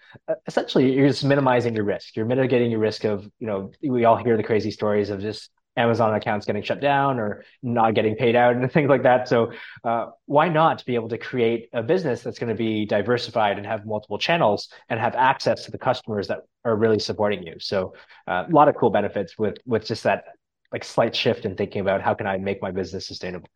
[0.46, 2.16] essentially you're just minimizing your risk.
[2.16, 5.50] You're mitigating your risk of, you know, we all hear the crazy stories of just
[5.80, 9.28] Amazon accounts getting shut down or not getting paid out and things like that.
[9.28, 13.58] So uh, why not be able to create a business that's going to be diversified
[13.58, 17.56] and have multiple channels and have access to the customers that are really supporting you?
[17.60, 17.94] So
[18.28, 20.26] uh, a lot of cool benefits with with just that
[20.72, 23.50] like slight shift in thinking about how can I make my business sustainable.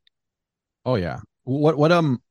[0.86, 1.20] Oh yeah.
[1.44, 2.22] What what um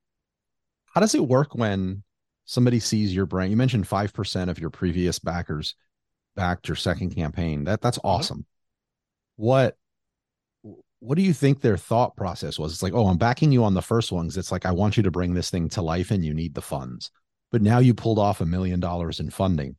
[0.95, 2.03] how does it work when
[2.45, 3.51] somebody sees your brand?
[3.51, 5.75] You mentioned 5% of your previous backers
[6.37, 7.65] backed your second campaign.
[7.65, 8.09] That that's mm-hmm.
[8.09, 8.47] awesome.
[9.37, 9.77] What
[11.03, 12.73] what do you think their thought process was?
[12.73, 14.37] It's like, oh, I'm backing you on the first ones.
[14.37, 16.63] It's like, I want you to bring this thing to life and you need the
[16.63, 17.11] funds.
[17.51, 19.75] But now you pulled off a million dollars in funding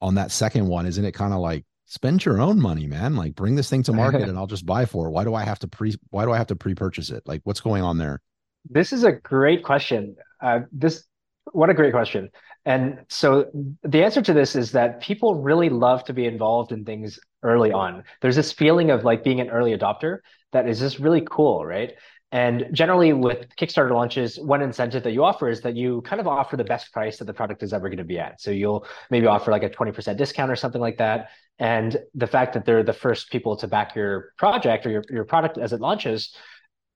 [0.00, 0.84] on that second one.
[0.84, 3.14] Isn't it kind of like spend your own money, man?
[3.14, 5.10] Like bring this thing to market and I'll just buy for it.
[5.12, 7.22] Why do I have to pre why do I have to pre-purchase it?
[7.24, 8.20] Like what's going on there?
[8.68, 10.16] This is a great question.
[10.42, 11.04] Uh, this
[11.52, 12.30] what a great question.
[12.66, 13.50] And so
[13.82, 17.72] the answer to this is that people really love to be involved in things early
[17.72, 18.04] on.
[18.22, 20.18] There's this feeling of like being an early adopter
[20.52, 21.92] that is just really cool, right?
[22.32, 26.26] And generally, with Kickstarter launches, one incentive that you offer is that you kind of
[26.26, 28.40] offer the best price that the product is ever going to be at.
[28.40, 31.28] So you'll maybe offer like a 20% discount or something like that.
[31.60, 35.24] And the fact that they're the first people to back your project or your, your
[35.24, 36.34] product as it launches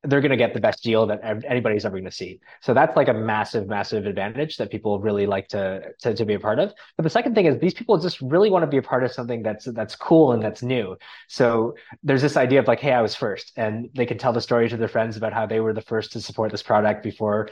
[0.04, 2.38] they're going to get the best deal that anybody's ever going to see.
[2.60, 6.34] So that's like a massive, massive advantage that people really like to, to, to be
[6.34, 6.72] a part of.
[6.96, 9.12] But the second thing is these people just really want to be a part of
[9.12, 10.96] something that's that's cool and that's new.
[11.28, 14.40] So there's this idea of like, hey, I was first, and they can tell the
[14.40, 17.48] story to their friends about how they were the first to support this product before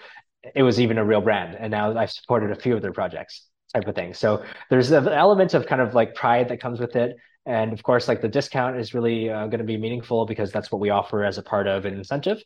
[0.54, 3.46] it was even a real brand, and now I've supported a few of their projects,
[3.74, 4.14] type of thing.
[4.14, 7.82] So there's an element of kind of like pride that comes with it and of
[7.82, 10.90] course like the discount is really uh, going to be meaningful because that's what we
[10.90, 12.42] offer as a part of an incentive.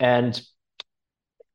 [0.00, 0.40] And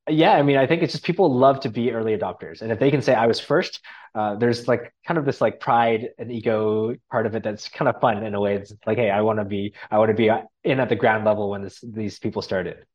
[0.09, 2.61] yeah i mean i think it's just people love to be early adopters.
[2.61, 3.79] And if they can say i was first
[4.13, 7.87] uh, there's like kind of this like pride and ego part of it that's kind
[7.87, 8.55] of fun in a way.
[8.55, 10.29] It's like hey i want to be i want to be
[10.63, 12.85] in at the ground level when this, these people started.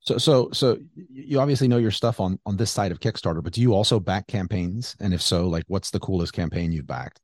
[0.00, 0.78] So so so
[1.12, 4.00] you obviously know your stuff on on this side of kickstarter but do you also
[4.00, 4.96] back campaigns?
[5.00, 7.20] And if so like what's the coolest campaign you've backed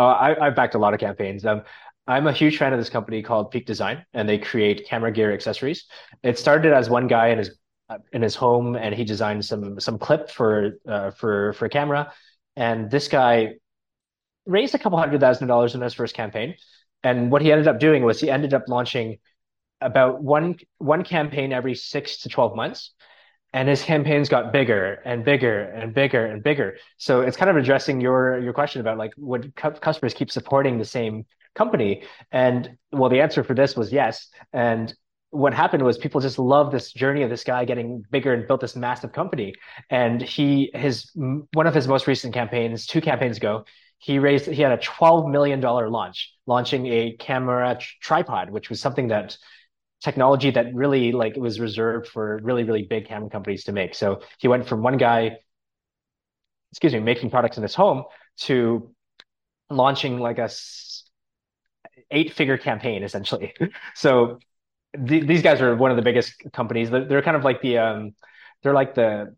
[0.00, 1.44] uh, I, I've backed a lot of campaigns.
[1.44, 1.62] Um,
[2.06, 5.32] I'm a huge fan of this company called Peak Design, and they create camera gear
[5.32, 5.84] accessories.
[6.22, 7.50] It started as one guy in his
[7.90, 12.12] uh, in his home, and he designed some some clip for uh, for for camera.
[12.56, 13.54] And this guy
[14.46, 16.54] raised a couple hundred thousand dollars in his first campaign.
[17.02, 19.18] And what he ended up doing was he ended up launching
[19.82, 22.94] about one one campaign every six to twelve months
[23.52, 26.76] and his campaigns got bigger and bigger and bigger and bigger.
[26.98, 30.78] So it's kind of addressing your your question about like would cu- customers keep supporting
[30.78, 32.04] the same company?
[32.30, 34.28] And well, the answer for this was yes.
[34.52, 34.94] And
[35.30, 38.60] what happened was people just loved this journey of this guy getting bigger and built
[38.60, 39.54] this massive company.
[39.88, 43.64] And he his one of his most recent campaigns, two campaigns ago,
[43.98, 48.80] he raised he had a twelve million dollar launch, launching a camera tripod, which was
[48.80, 49.36] something that
[50.00, 53.94] technology that really like was reserved for really really big camera companies to make.
[53.94, 55.38] So he went from one guy
[56.72, 58.04] excuse me making products in his home
[58.38, 58.90] to
[59.70, 60.48] launching like a
[62.10, 63.54] eight figure campaign essentially.
[63.94, 64.38] So
[64.94, 66.90] th- these guys are one of the biggest companies.
[66.90, 68.14] They're, they're kind of like the um
[68.62, 69.36] they're like the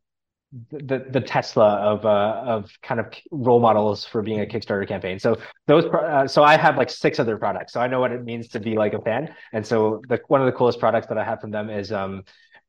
[0.70, 5.18] the the Tesla of uh of kind of role models for being a Kickstarter campaign.
[5.18, 7.72] So those uh, so I have like six other products.
[7.72, 9.34] So I know what it means to be like a fan.
[9.52, 12.24] And so the one of the coolest products that I have from them is um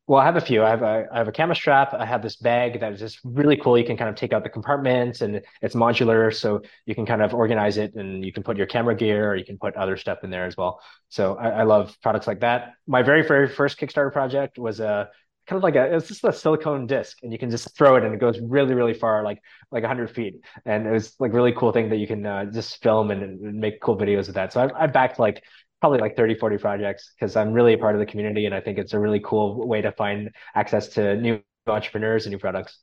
[0.07, 0.63] well I have a few.
[0.63, 1.93] I have a I have a camera strap.
[1.93, 3.77] I have this bag that is just really cool.
[3.77, 7.21] You can kind of take out the compartments and it's modular, so you can kind
[7.21, 9.97] of organize it and you can put your camera gear or you can put other
[9.97, 10.81] stuff in there as well.
[11.09, 12.75] So I, I love products like that.
[12.87, 15.09] My very very first Kickstarter project was a
[15.47, 18.03] kind of like a it's just a silicone disc and you can just throw it
[18.03, 19.39] and it goes really really far like
[19.71, 20.35] like 100 feet.
[20.65, 23.59] And it was like really cool thing that you can uh, just film and, and,
[23.59, 24.53] make cool videos of that.
[24.53, 25.43] So I've, I've backed like
[25.81, 28.61] probably like 30 40 projects because i'm really a part of the community and i
[28.61, 32.79] think it's a really cool way to find access to new entrepreneurs and new products.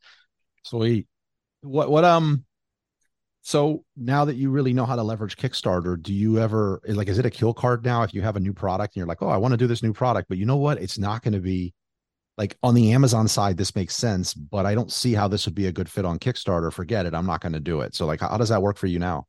[0.64, 1.06] Sweet.
[1.62, 2.44] What what um
[3.42, 7.18] so now that you really know how to leverage Kickstarter, do you ever like is
[7.18, 9.28] it a kill card now if you have a new product and you're like, oh,
[9.28, 10.80] I want to do this new product, but you know what?
[10.80, 11.74] It's not going to be
[12.40, 15.54] like on the Amazon side, this makes sense, but I don't see how this would
[15.54, 16.72] be a good fit on Kickstarter.
[16.72, 17.12] Forget it.
[17.12, 17.94] I'm not going to do it.
[17.94, 19.26] So, like, how, does that work for you now?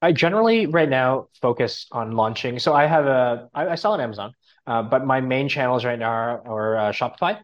[0.00, 2.58] I generally right now focus on launching.
[2.58, 4.32] So I have a I, I sell on Amazon,
[4.66, 7.38] uh, but my main channels right now are, are uh, Shopify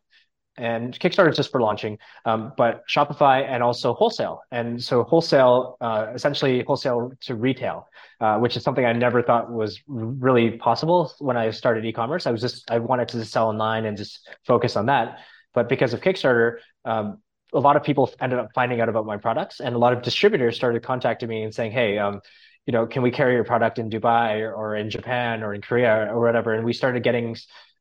[0.59, 4.43] and Kickstarter is just for launching, um, but Shopify and also wholesale.
[4.51, 7.89] And so wholesale, uh, essentially wholesale to retail,
[8.21, 12.27] uh, which is something I never thought was really possible when I started e-commerce.
[12.27, 15.19] I was just I wanted to just sell online and just focus on that.
[15.55, 17.19] But because of Kickstarter, um,
[17.55, 20.03] a lot of people ended up finding out about my products, and a lot of
[20.03, 22.21] distributors started contacting me and saying, "Hey." Um,
[22.67, 25.63] you know, can we carry your product in Dubai or, or in Japan or in
[25.63, 26.53] Korea or whatever?
[26.53, 27.35] And we started getting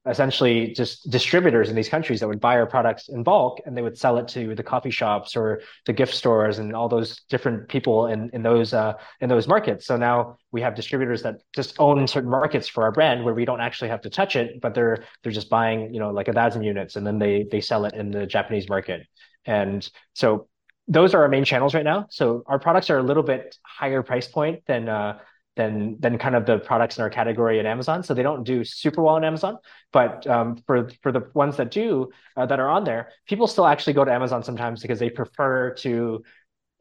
[0.07, 3.81] essentially just distributors in these countries that would buy our products in bulk and they
[3.81, 7.67] would sell it to the coffee shops or the gift stores and all those different
[7.67, 9.85] people in, in those uh, in those markets.
[9.85, 13.45] So now we have distributors that just own certain markets for our brand where we
[13.45, 16.33] don't actually have to touch it, but they're they're just buying, you know, like a
[16.33, 19.05] thousand units and then they they sell it in the Japanese market.
[19.45, 20.47] And so
[20.87, 22.07] those are our main channels right now.
[22.09, 25.19] So our products are a little bit higher price point than uh,
[25.57, 28.03] than than kind of the products in our category at Amazon.
[28.03, 29.57] So they don't do super well on Amazon,
[29.91, 33.65] but um, for for the ones that do uh, that are on there, people still
[33.65, 36.23] actually go to Amazon sometimes because they prefer to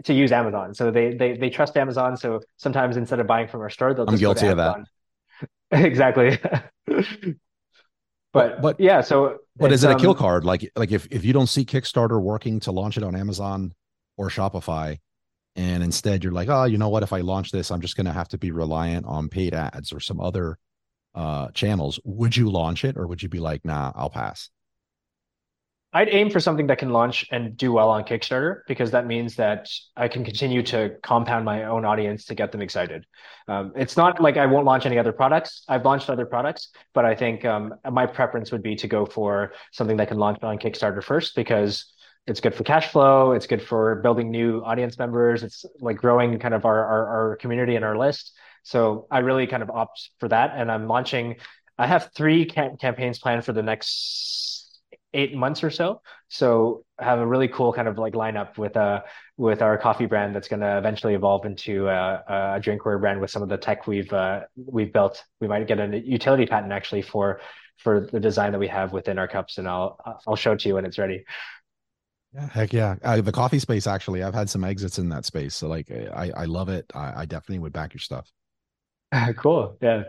[0.04, 0.74] to use Amazon.
[0.74, 2.16] So they they they trust Amazon.
[2.16, 4.08] So sometimes instead of buying from our store, they'll.
[4.08, 4.76] I'm guilty of that.
[5.72, 6.38] exactly.
[8.32, 9.38] but but yeah, so.
[9.56, 10.44] But is it a kill um, card?
[10.44, 13.72] Like like if if you don't see Kickstarter working to launch it on Amazon
[14.18, 14.98] or Shopify,
[15.56, 18.06] and instead you're like oh you know what if i launch this i'm just going
[18.06, 20.58] to have to be reliant on paid ads or some other
[21.14, 24.50] uh, channels would you launch it or would you be like nah i'll pass
[25.96, 29.36] I'd aim for something that can launch and do well on Kickstarter because that means
[29.36, 33.06] that I can continue to compound my own audience to get them excited.
[33.48, 35.62] Um, it's not like I won't launch any other products.
[35.68, 39.52] I've launched other products, but I think um, my preference would be to go for
[39.72, 41.94] something that can launch on Kickstarter first because
[42.26, 43.32] it's good for cash flow.
[43.32, 45.42] It's good for building new audience members.
[45.42, 48.32] It's like growing kind of our, our, our community and our list.
[48.62, 50.52] So I really kind of opt for that.
[50.56, 51.36] And I'm launching,
[51.78, 54.80] I have three cam- campaigns planned for the next
[55.14, 56.02] eight months or so.
[56.28, 59.02] So I have a really cool kind of like lineup with uh
[59.36, 63.30] with our coffee brand that's going to eventually evolve into a, a drinkware brand with
[63.30, 65.22] some of the tech we've uh, we've built.
[65.40, 67.40] We might get a utility patent actually for
[67.78, 70.68] for the design that we have within our cups, and I'll I'll show it to
[70.68, 71.24] you when it's ready.
[72.36, 72.96] Yeah, heck yeah.
[73.02, 75.54] Uh, the coffee space, actually, I've had some exits in that space.
[75.54, 76.84] So, like, I, I love it.
[76.94, 78.30] I, I definitely would back your stuff.
[79.38, 79.78] cool.
[79.80, 80.02] Yeah.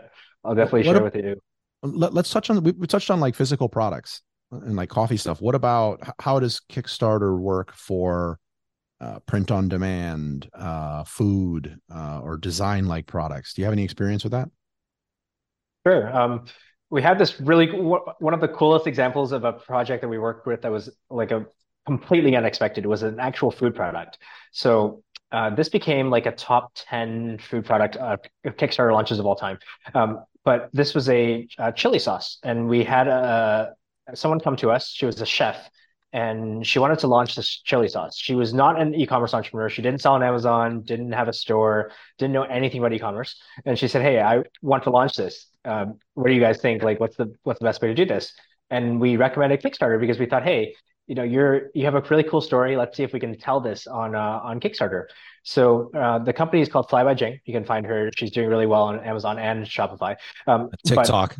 [0.44, 1.40] I'll definitely what, share what with you.
[1.82, 5.40] Let, us touch on, we, we touched on like physical products and like coffee stuff.
[5.40, 8.38] What about how does Kickstarter work for
[9.00, 13.54] uh, print on demand, uh, food, uh, or design like products?
[13.54, 14.50] Do you have any experience with that?
[15.86, 16.14] Sure.
[16.14, 16.44] Um,
[16.90, 20.46] we had this really one of the coolest examples of a project that we worked
[20.46, 21.46] with that was like a
[21.88, 22.84] completely unexpected.
[22.84, 24.18] It was an actual food product.
[24.52, 29.36] So uh, this became like a top 10 food product uh, Kickstarter launches of all
[29.36, 29.58] time.
[29.94, 33.74] Um, but this was a, a, chili sauce, and we had a
[34.14, 34.88] someone come to us.
[34.88, 35.58] She was a chef,
[36.12, 38.16] and she wanted to launch this chili sauce.
[38.16, 39.68] She was not an e-commerce entrepreneur.
[39.68, 43.32] She didn't sell on Amazon, didn't have a store, didn't know anything about e-commerce.
[43.66, 45.34] And she said, "Hey, I want to launch this.
[45.64, 46.82] Um, what do you guys think?
[46.82, 48.32] Like, what's the what's the best way to do this?"
[48.70, 50.74] And we recommended Kickstarter because we thought, "Hey,
[51.08, 52.76] you know you're you have a really cool story.
[52.76, 55.06] Let's see if we can tell this on uh, on kickstarter.
[55.42, 58.10] So uh, the company is called fly by jing you can find her.
[58.14, 60.16] She's doing really well on amazon and shopify.
[60.46, 61.34] Um, tiktok.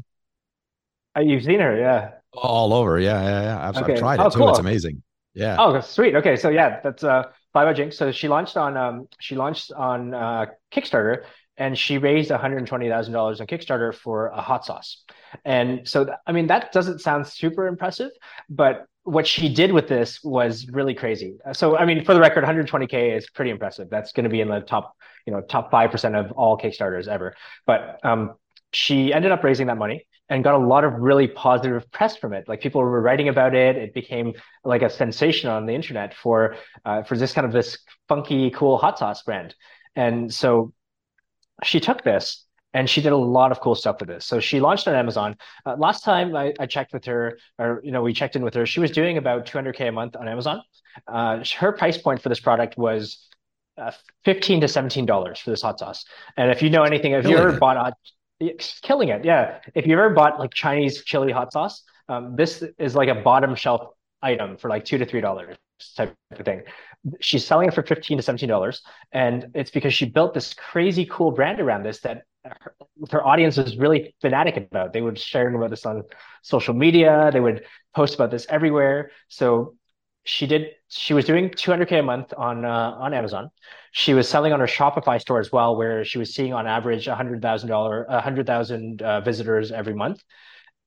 [1.14, 2.12] but, uh, you've seen her yeah.
[2.32, 2.98] All over.
[2.98, 3.68] Yeah yeah yeah.
[3.68, 3.92] I've, okay.
[3.92, 4.38] I've tried it oh, too.
[4.38, 4.50] Cool.
[4.50, 5.02] it's amazing.
[5.34, 5.56] Yeah.
[5.58, 6.16] Oh sweet.
[6.16, 9.70] Okay so yeah that's uh fly by jing so she launched on um she launched
[9.72, 11.24] on uh kickstarter
[11.58, 15.04] and she raised $120,000 on Kickstarter for a hot sauce.
[15.44, 18.10] And so, I mean, that doesn't sound super impressive,
[18.48, 21.36] but what she did with this was really crazy.
[21.52, 23.88] So, I mean, for the record, 120k is pretty impressive.
[23.90, 24.94] That's going to be in the top,
[25.26, 27.34] you know, top five percent of all Kickstarters ever.
[27.66, 28.34] But um,
[28.72, 32.34] she ended up raising that money and got a lot of really positive press from
[32.34, 32.46] it.
[32.48, 33.76] Like people were writing about it.
[33.76, 37.78] It became like a sensation on the internet for uh, for this kind of this
[38.08, 39.54] funky, cool hot sauce brand.
[39.96, 40.72] And so
[41.64, 42.44] she took this
[42.74, 44.26] and she did a lot of cool stuff with this.
[44.26, 45.36] So she launched on Amazon.
[45.64, 48.54] Uh, last time I, I, checked with her, or you know, we checked in with
[48.54, 48.66] her.
[48.66, 50.62] She was doing about 200k a month on Amazon.
[51.06, 53.26] Uh, her price point for this product was
[53.78, 53.92] uh,
[54.24, 56.04] 15 to 17 dollars for this hot sauce.
[56.36, 57.60] And if you know anything, if you ever it.
[57.60, 57.94] bought
[58.40, 58.52] a,
[58.82, 59.60] killing it, yeah.
[59.74, 63.54] If you ever bought like Chinese chili hot sauce, um, this is like a bottom
[63.54, 65.56] shelf item for like two to three dollars
[65.96, 66.62] type of thing.
[67.20, 71.06] She's selling it for fifteen to seventeen dollars, and it's because she built this crazy
[71.06, 72.74] cool brand around this that her,
[73.10, 74.92] her audience was really fanatic about.
[74.92, 76.02] They would share about this on
[76.42, 77.30] social media.
[77.32, 77.64] They would
[77.94, 79.10] post about this everywhere.
[79.28, 79.74] So
[80.24, 80.70] she did.
[80.88, 83.50] She was doing 200k a month on uh, on Amazon.
[83.92, 87.06] She was selling on her Shopify store as well, where she was seeing on average
[87.08, 90.22] a hundred thousand dollar, a hundred thousand uh, visitors every month.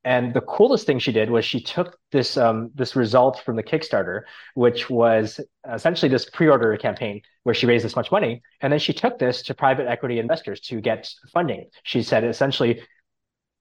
[0.03, 3.63] And the coolest thing she did was she took this um, this result from the
[3.63, 4.23] Kickstarter,
[4.55, 5.39] which was
[5.71, 9.43] essentially this pre-order campaign where she raised this much money, and then she took this
[9.43, 11.69] to private equity investors to get funding.
[11.83, 12.81] She said essentially,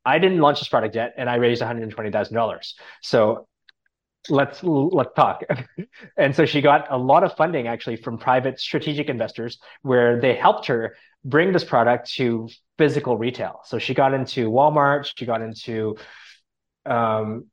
[0.06, 2.74] "I didn't launch this product yet, and I raised one hundred twenty thousand dollars.
[3.02, 3.46] So
[4.30, 5.42] let's let's talk."
[6.16, 10.34] and so she got a lot of funding actually from private strategic investors, where they
[10.34, 13.60] helped her bring this product to physical retail.
[13.66, 15.96] So she got into Walmart, she got into
[16.86, 17.46] um,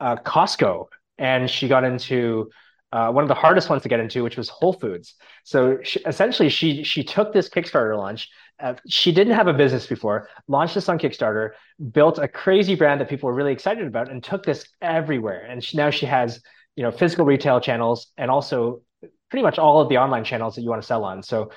[0.00, 0.86] uh, Costco,
[1.18, 2.50] and she got into
[2.92, 5.14] uh, one of the hardest ones to get into, which was Whole Foods.
[5.42, 8.28] So she, essentially, she she took this Kickstarter launch.
[8.62, 11.50] Uh, she didn't have a business before, launched this on Kickstarter,
[11.90, 15.44] built a crazy brand that people were really excited about, and took this everywhere.
[15.44, 16.40] And she, now she has
[16.76, 18.82] you know physical retail channels and also
[19.28, 21.22] pretty much all of the online channels that you want to sell on.
[21.22, 21.50] So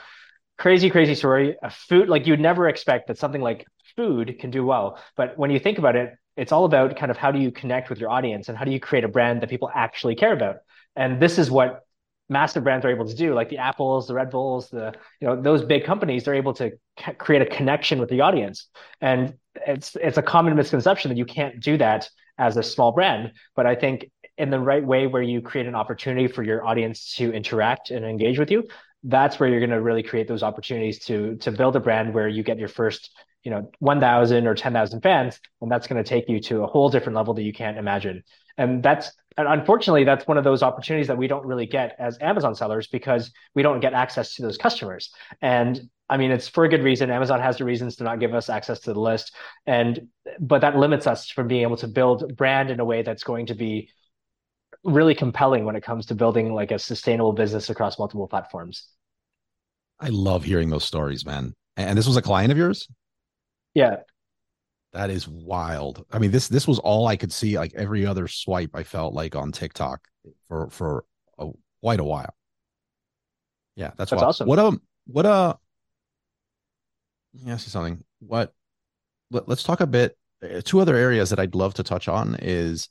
[0.57, 1.55] crazy, crazy story.
[1.61, 5.51] A food like you'd never expect that something like food can do well, but when
[5.51, 8.09] you think about it, it's all about kind of how do you connect with your
[8.09, 10.57] audience and how do you create a brand that people actually care about.
[10.95, 11.81] And this is what
[12.29, 15.41] massive brands are able to do like the apples the red bulls the you know
[15.41, 18.67] those big companies they're able to ca- create a connection with the audience.
[19.01, 19.33] And
[19.65, 23.33] it's it's a common misconception that you can't do that as a small brand.
[23.55, 27.15] But i think in the right way where you create an opportunity for your audience
[27.15, 28.67] to interact and engage with you
[29.03, 32.27] that's where you're going to really create those opportunities to to build a brand where
[32.27, 33.11] you get your first
[33.47, 36.89] you know 1000 or 10000 fans and that's going to take you to a whole
[36.89, 38.21] different level that you can't imagine.
[38.57, 42.17] And that's and unfortunately that's one of those opportunities that we don't really get as
[42.19, 45.13] amazon sellers because we don't get access to those customers.
[45.41, 47.09] And i mean it's for a good reason.
[47.09, 49.33] Amazon has the reasons to not give us access to the list.
[49.65, 50.09] And
[50.41, 53.45] but that limits us from being able to build brand in a way that's going
[53.45, 53.91] to be
[54.83, 58.89] really compelling when it comes to building like a sustainable business across multiple platforms.
[60.01, 61.53] I love hearing those stories man.
[61.77, 62.89] And this was a client of yours
[63.78, 63.97] yeah.
[64.93, 66.03] That is wild.
[66.11, 67.59] I mean, this this was all I could see.
[67.59, 70.01] Like every other swipe, I felt like on TikTok
[70.47, 71.05] for for
[71.38, 71.49] a,
[71.82, 72.34] quite a while.
[73.75, 74.47] Yeah, that's, that's awesome.
[74.47, 75.53] What um, what uh,
[77.36, 78.03] let me ask you something.
[78.19, 78.53] What?
[79.30, 80.17] Let, let's talk a bit.
[80.43, 82.89] Uh, two other areas that I'd love to touch on is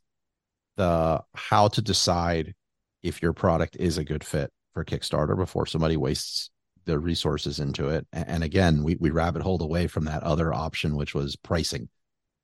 [0.76, 2.54] the how to decide
[3.02, 6.50] if your product is a good fit for Kickstarter before somebody wastes
[6.86, 8.06] the resources into it.
[8.12, 11.88] And again, we we rabbit holed away from that other option, which was pricing.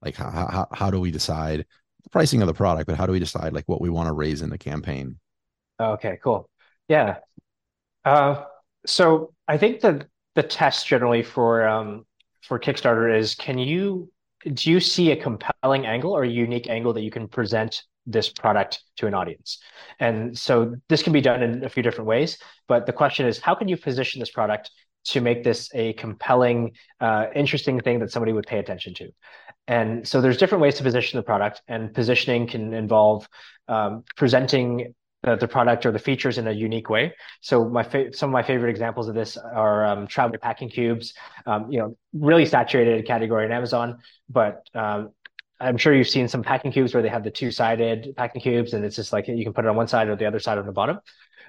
[0.03, 1.64] Like how how how do we decide
[2.03, 4.12] the pricing of the product, but how do we decide like what we want to
[4.12, 5.18] raise in the campaign?
[5.80, 6.49] Okay, cool.
[6.88, 7.18] Yeah.
[8.05, 8.45] Uh,
[8.84, 12.05] so I think that the test generally for um,
[12.43, 14.11] for Kickstarter is can you
[14.55, 18.28] do you see a compelling angle or a unique angle that you can present this
[18.28, 19.59] product to an audience?
[20.00, 22.38] And so this can be done in a few different ways,
[22.68, 24.70] but the question is how can you position this product
[25.05, 29.11] to make this a compelling, uh, interesting thing that somebody would pay attention to?
[29.68, 33.28] And so there's different ways to position the product, and positioning can involve
[33.68, 37.14] um, presenting the, the, product or the features in a unique way.
[37.40, 41.14] So my fa- some of my favorite examples of this are um, travel packing cubes.
[41.46, 43.98] Um, you know, really saturated category in Amazon,
[44.28, 45.11] but um,
[45.62, 48.74] I'm sure you've seen some packing cubes where they have the two sided packing cubes,
[48.74, 50.58] and it's just like you can put it on one side or the other side
[50.58, 50.98] on the bottom.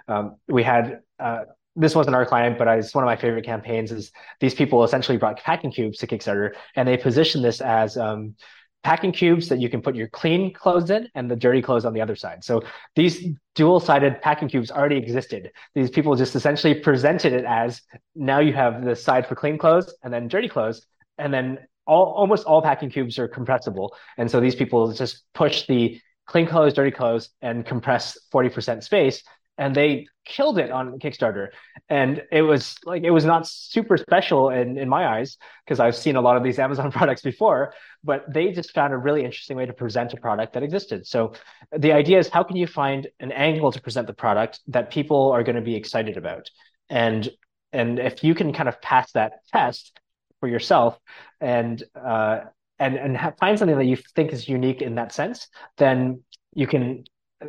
[0.07, 1.41] Um, we had uh,
[1.75, 3.91] this wasn't our client, but it's one of my favorite campaigns.
[3.91, 8.35] Is these people essentially brought packing cubes to Kickstarter, and they positioned this as um,
[8.83, 11.93] packing cubes that you can put your clean clothes in and the dirty clothes on
[11.93, 12.43] the other side.
[12.43, 12.61] So
[12.95, 15.51] these dual-sided packing cubes already existed.
[15.73, 17.81] These people just essentially presented it as
[18.13, 20.85] now you have the side for clean clothes and then dirty clothes,
[21.17, 23.95] and then all almost all packing cubes are compressible.
[24.17, 29.23] And so these people just push the clean clothes, dirty clothes, and compress 40% space
[29.57, 31.49] and they killed it on Kickstarter.
[31.89, 35.95] And it was like it was not super special in in my eyes because I've
[35.95, 37.73] seen a lot of these Amazon products before,
[38.03, 41.05] but they just found a really interesting way to present a product that existed.
[41.05, 41.33] So
[41.77, 45.31] the idea is how can you find an angle to present the product that people
[45.31, 46.49] are going to be excited about?
[46.89, 47.29] And
[47.71, 49.99] and if you can kind of pass that test
[50.43, 50.99] for yourself
[51.39, 52.41] and uh,
[52.77, 56.21] and and have, find something that you think is unique in that sense, then
[56.53, 57.05] you can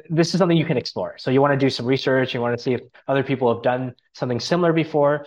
[0.08, 1.16] this is something you can explore.
[1.18, 3.64] So you want to do some research, you want to see if other people have
[3.64, 5.26] done something similar before,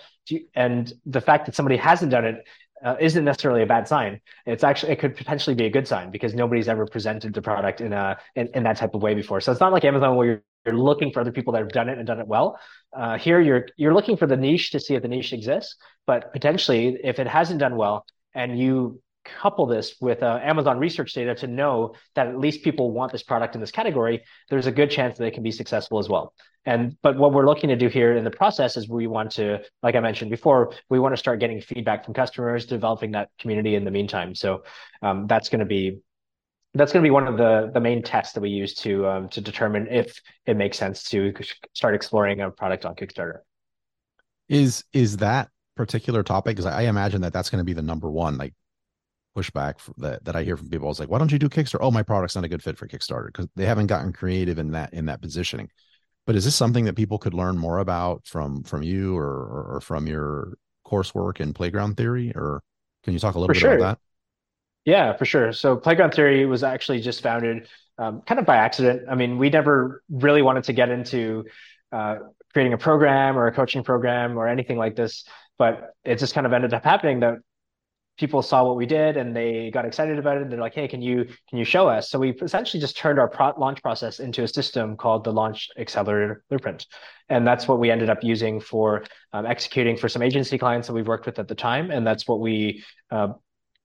[0.56, 2.38] and the fact that somebody hasn't done it
[2.84, 4.22] uh, not necessarily a bad sign.
[4.46, 7.82] It's actually it could potentially be a good sign because nobody's ever presented the product
[7.82, 9.42] in a in, in that type of way before.
[9.42, 11.90] So it's not like Amazon where you're, you're looking for other people that have done
[11.90, 12.60] it and done it well.
[12.96, 15.76] Uh, here you're you're looking for the niche to see if the niche exists,
[16.06, 19.02] but potentially if it hasn't done well and you
[19.42, 23.24] couple this with uh, Amazon research data to know that at least people want this
[23.24, 26.34] product in this category, there's a good chance that they can be successful as well.
[26.66, 29.60] And but what we're looking to do here in the process is we want to,
[29.84, 33.76] like I mentioned before, we want to start getting feedback from customers, developing that community
[33.76, 34.36] in the meantime.
[34.36, 34.64] So
[35.02, 36.00] um, that's going to be
[36.74, 39.30] that's going to be one of the the main tests that we use to um,
[39.30, 41.34] to determine if it makes sense to
[41.74, 43.40] start exploring a product on Kickstarter.
[44.50, 46.56] Is is that particular topic?
[46.56, 48.38] Because I imagine that that's going to be the number one.
[48.38, 48.54] Like
[49.38, 50.88] pushback that that I hear from people.
[50.88, 51.80] I was like, why don't you do Kickstarter?
[51.82, 54.72] Oh, my product's not a good fit for Kickstarter because they haven't gotten creative in
[54.72, 55.70] that in that positioning.
[56.26, 59.82] But is this something that people could learn more about from from you or or
[59.82, 62.34] from your coursework in playground theory?
[62.36, 62.62] Or
[63.04, 63.76] can you talk a little for bit sure.
[63.78, 64.92] about that?
[64.92, 65.54] Yeah, for sure.
[65.54, 67.68] So playground theory was actually just founded
[67.98, 69.04] um, kind of by accident.
[69.10, 71.46] I mean, we never really wanted to get into
[71.92, 72.18] uh,
[72.54, 75.26] creating a program or a coaching program or anything like this,
[75.58, 77.36] but it just kind of ended up happening that
[78.18, 80.44] people saw what we did and they got excited about it.
[80.44, 83.20] And they're like, "Hey, can you can you show us?" So we essentially just turned
[83.20, 86.88] our pro- launch process into a system called the Launch Accelerator Blueprint,
[87.30, 89.04] and that's what we ended up using for
[89.34, 92.28] um, executing for some agency clients that we've worked with at the time, and that's
[92.28, 93.30] what we uh,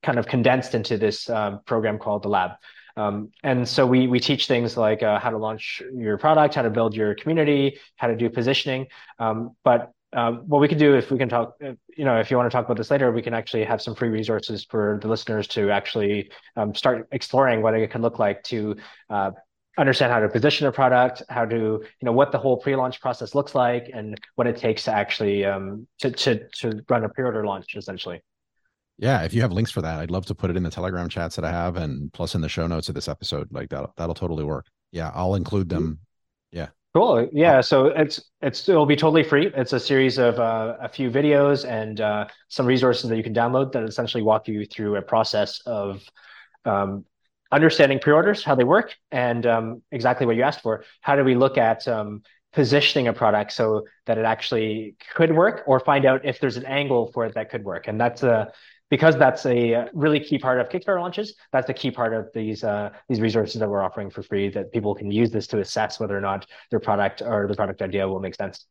[0.03, 2.53] kind of condensed into this um, program called the Lab.
[2.97, 6.63] Um, and so we we teach things like uh, how to launch your product, how
[6.63, 8.89] to build your community, how to do positioning.
[9.19, 12.37] Um, but uh, what we can do if we can talk, you know, if you
[12.37, 15.09] want to talk about this later, we can actually have some free resources for the
[15.09, 18.77] listeners to actually um, start exploring what it can look like to
[19.09, 19.31] uh,
[19.79, 23.35] understand how to position a product, how to, you know, what the whole pre-launch process
[23.35, 27.47] looks like, and what it takes to actually um, to to to run a pre-order
[27.47, 28.21] launch, essentially.
[28.99, 31.09] Yeah, if you have links for that, I'd love to put it in the Telegram
[31.09, 33.49] chats that I have, and plus in the show notes of this episode.
[33.51, 34.67] Like that, that'll totally work.
[34.93, 36.01] Yeah, I'll include them.
[36.51, 36.69] Yeah.
[36.95, 37.27] Cool.
[37.33, 37.63] Yeah.
[37.63, 39.51] So it's it's it'll be totally free.
[39.57, 43.33] It's a series of uh, a few videos and uh, some resources that you can
[43.33, 46.03] download that essentially walk you through a process of
[46.67, 47.07] um,
[47.51, 50.85] understanding pre-orders, how they work, and um, exactly what you asked for.
[51.01, 52.23] How do we look at um,
[52.53, 56.67] positioning a product so that it actually could work, or find out if there's an
[56.67, 57.89] angle for it that could work?
[57.89, 58.53] And that's a
[58.93, 61.35] because that's a really key part of Kickstarter launches.
[61.51, 64.71] That's a key part of these uh, these resources that we're offering for free that
[64.71, 68.07] people can use this to assess whether or not their product or the product idea
[68.07, 68.67] will make sense.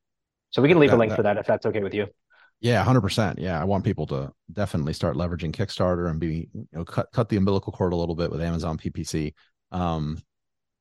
[0.52, 2.06] So we can leave that, a link that, for that if that's okay with you.
[2.60, 3.40] Yeah, hundred percent.
[3.40, 7.28] Yeah, I want people to definitely start leveraging Kickstarter and be you know cut cut
[7.28, 9.34] the umbilical cord a little bit with Amazon PPC.
[9.72, 10.20] Um,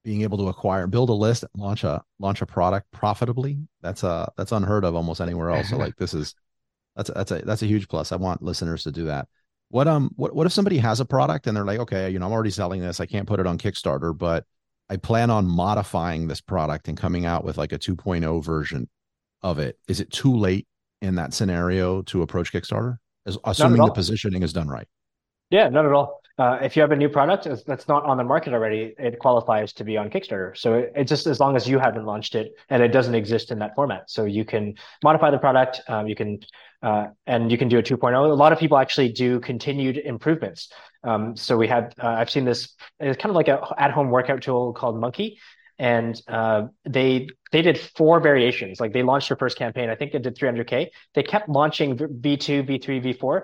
[0.04, 3.58] being able to acquire, build a list, launch a launch a product profitably.
[3.80, 5.70] That's a that's unheard of almost anywhere else.
[5.70, 6.34] So like this is
[6.96, 8.12] that's a, that's a that's a huge plus.
[8.12, 9.28] I want listeners to do that.
[9.68, 12.26] What um what what if somebody has a product and they're like, okay, you know,
[12.26, 13.00] I'm already selling this.
[13.00, 14.44] I can't put it on Kickstarter, but
[14.88, 18.88] I plan on modifying this product and coming out with like a 2.0 version
[19.42, 19.78] of it.
[19.86, 20.66] Is it too late
[21.00, 22.98] in that scenario to approach Kickstarter?
[23.26, 24.88] As, assuming the positioning is done right.
[25.50, 26.20] Yeah, not at all.
[26.38, 29.74] Uh, if you have a new product that's not on the market already, it qualifies
[29.74, 30.56] to be on Kickstarter.
[30.56, 33.50] So it, it, just as long as you haven't launched it and it doesn't exist
[33.50, 34.74] in that format, so you can
[35.04, 35.82] modify the product.
[35.86, 36.40] Um, you can
[36.82, 38.14] uh, and you can do a 2.0.
[38.14, 40.72] A lot of people actually do continued improvements.
[41.02, 42.74] Um, so we had uh, I've seen this.
[42.98, 45.36] It's kind of like a at-home workout tool called Monkii,
[45.78, 48.80] and uh, they they did four variations.
[48.80, 49.88] Like they launched their first campaign.
[49.88, 50.88] I think it did 300k.
[51.14, 53.42] They kept launching V2, V3, V4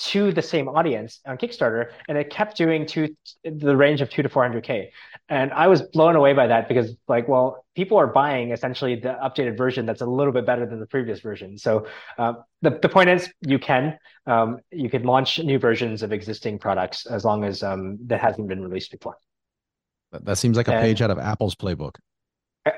[0.00, 4.22] to the same audience on Kickstarter, and it kept doing to the range of two
[4.22, 4.88] to 400k.
[5.28, 9.18] And I was blown away by that because, like, well, people are buying essentially the
[9.22, 11.58] updated version that's a little bit better than the previous version.
[11.58, 11.86] So
[12.18, 16.58] uh, the the point is, you can um, you can launch new versions of existing
[16.58, 19.16] products as long as um, that hasn't been released before.
[20.12, 21.96] That seems like a and, page out of Apple's playbook.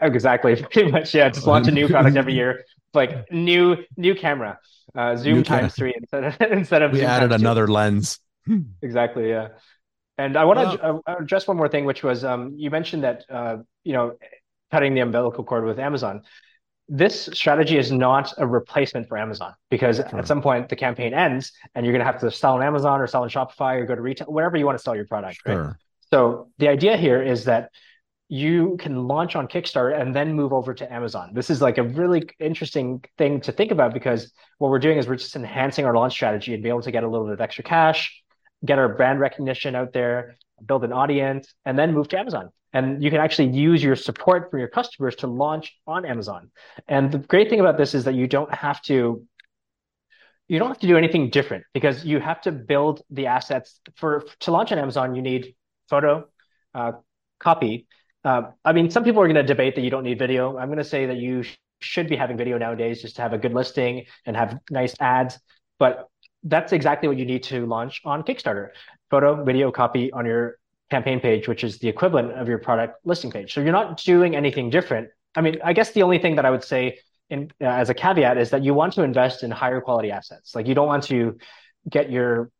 [0.03, 1.15] Exactly, pretty much.
[1.15, 2.65] Yeah, just launch a new product every year.
[2.95, 4.59] Like new new camera,
[4.95, 6.93] uh, zoom new times three instead of instead of.
[6.93, 7.73] We added another two.
[7.73, 8.19] lens.
[8.83, 9.31] exactly.
[9.31, 9.49] Yeah,
[10.19, 13.25] and I want to well, address one more thing, which was um, you mentioned that
[13.31, 14.17] uh, you know
[14.71, 16.23] cutting the umbilical cord with Amazon.
[16.89, 20.19] This strategy is not a replacement for Amazon because sure.
[20.19, 23.01] at some point the campaign ends and you're going to have to sell on Amazon
[23.01, 25.39] or sell on Shopify or go to retail, wherever you want to sell your product.
[25.47, 25.63] Sure.
[25.63, 25.75] Right?
[26.11, 27.71] So the idea here is that
[28.33, 31.33] you can launch on Kickstarter and then move over to Amazon.
[31.35, 35.07] This is like a really interesting thing to think about because what we're doing is
[35.07, 37.43] we're just enhancing our launch strategy and be able to get a little bit of
[37.43, 38.23] extra cash,
[38.65, 42.49] get our brand recognition out there, build an audience, and then move to Amazon.
[42.73, 46.51] And you can actually use your support from your customers to launch on Amazon.
[46.89, 49.27] And the great thing about this is that you don't have to
[50.49, 54.25] you don't have to do anything different because you have to build the assets for
[54.41, 55.15] to launch on Amazon.
[55.15, 55.55] You need
[55.91, 56.29] photo,
[56.75, 56.93] uh,
[57.39, 57.87] copy,
[58.25, 60.57] uh, I mean, some people are going to debate that you don't need video.
[60.57, 63.33] I'm going to say that you sh- should be having video nowadays just to have
[63.33, 65.39] a good listing and have nice ads.
[65.79, 66.09] But
[66.45, 68.71] that's exactly what you need to launch on Kickstarter
[69.11, 70.57] photo, video, copy on your
[70.91, 73.53] campaign page, which is the equivalent of your product listing page.
[73.53, 75.09] So you're not doing anything different.
[75.35, 76.99] I mean, I guess the only thing that I would say
[77.31, 80.55] in, uh, as a caveat is that you want to invest in higher quality assets.
[80.55, 81.39] Like you don't want to
[81.89, 82.51] get your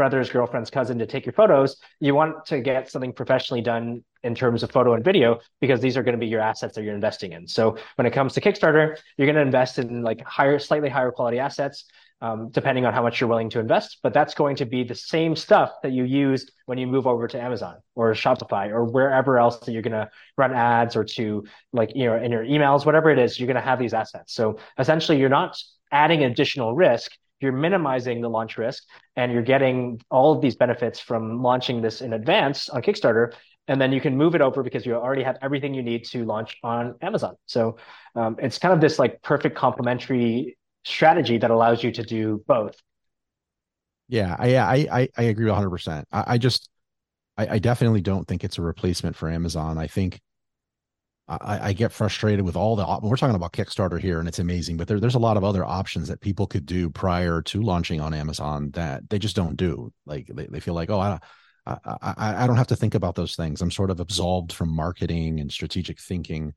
[0.00, 1.76] brother's girlfriend's cousin to take your photos.
[2.00, 5.94] You want to get something professionally done in terms of photo and video because these
[5.94, 7.46] are going to be your assets that you're investing in.
[7.46, 11.10] So when it comes to Kickstarter, you're going to invest in like higher, slightly higher
[11.10, 11.84] quality assets,
[12.22, 13.98] um, depending on how much you're willing to invest.
[14.02, 17.28] But that's going to be the same stuff that you use when you move over
[17.28, 21.44] to Amazon or Shopify or wherever else that you're going to run ads or to
[21.74, 24.32] like you know in your emails, whatever it is, you're going to have these assets.
[24.32, 25.58] So essentially, you're not
[25.92, 28.84] adding additional risk you're minimizing the launch risk
[29.16, 33.32] and you're getting all of these benefits from launching this in advance on Kickstarter
[33.68, 36.24] and then you can move it over because you already have everything you need to
[36.24, 37.36] launch on Amazon.
[37.46, 37.76] So
[38.16, 42.76] um, it's kind of this like perfect complementary strategy that allows you to do both.
[44.08, 45.70] Yeah, I I I, agree 100.
[45.70, 46.68] percent I, I just
[47.36, 49.78] I, I definitely don't think it's a replacement for Amazon.
[49.78, 50.20] I think
[51.30, 54.76] I, I, get frustrated with all the we're talking about Kickstarter here and it's amazing,
[54.76, 58.00] but there, there's a lot of other options that people could do prior to launching
[58.00, 59.92] on Amazon that they just don't do.
[60.06, 61.20] Like they, they feel like, oh, I,
[61.66, 63.62] I, I, I don't have to think about those things.
[63.62, 66.52] I'm sort of absolved from marketing and strategic thinking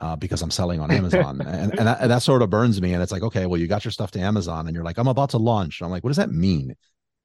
[0.00, 1.40] uh, because I'm selling on Amazon.
[1.46, 2.94] and, and that, and, that, sort of burns me.
[2.94, 5.08] And it's like, okay, well, you got your stuff to Amazon and you're like, I'm
[5.08, 5.82] about to launch.
[5.82, 6.74] I'm like, what does that mean?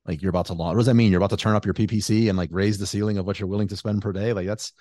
[0.05, 0.75] Like you're about to launch.
[0.75, 1.11] What does that mean?
[1.11, 3.47] You're about to turn up your PPC and like raise the ceiling of what you're
[3.47, 4.33] willing to spend per day.
[4.33, 4.73] Like that's,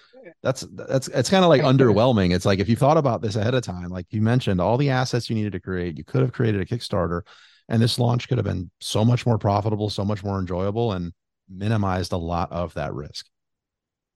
[0.43, 2.35] that's, that's, it's kind of like underwhelming.
[2.35, 4.91] It's like, if you thought about this ahead of time, like you mentioned all the
[4.91, 7.23] assets you needed to create, you could have created a Kickstarter
[7.69, 10.93] and this launch could have been so much more profitable, so much more enjoyable.
[10.93, 11.13] And
[11.51, 13.27] minimized a lot of that risk.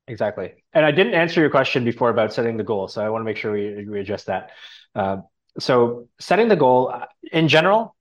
[0.06, 0.52] Exactly.
[0.72, 2.88] And I didn't answer your question before about setting the goal.
[2.88, 4.50] So I want to make sure we, we address that.
[4.94, 5.18] Uh,
[5.58, 7.96] so setting the goal uh, in general,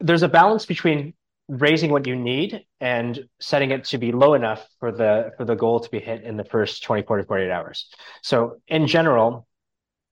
[0.00, 1.14] there's a balance between
[1.48, 5.54] raising what you need and setting it to be low enough for the for the
[5.54, 7.88] goal to be hit in the first 24 to 48 hours.
[8.22, 9.46] So in general,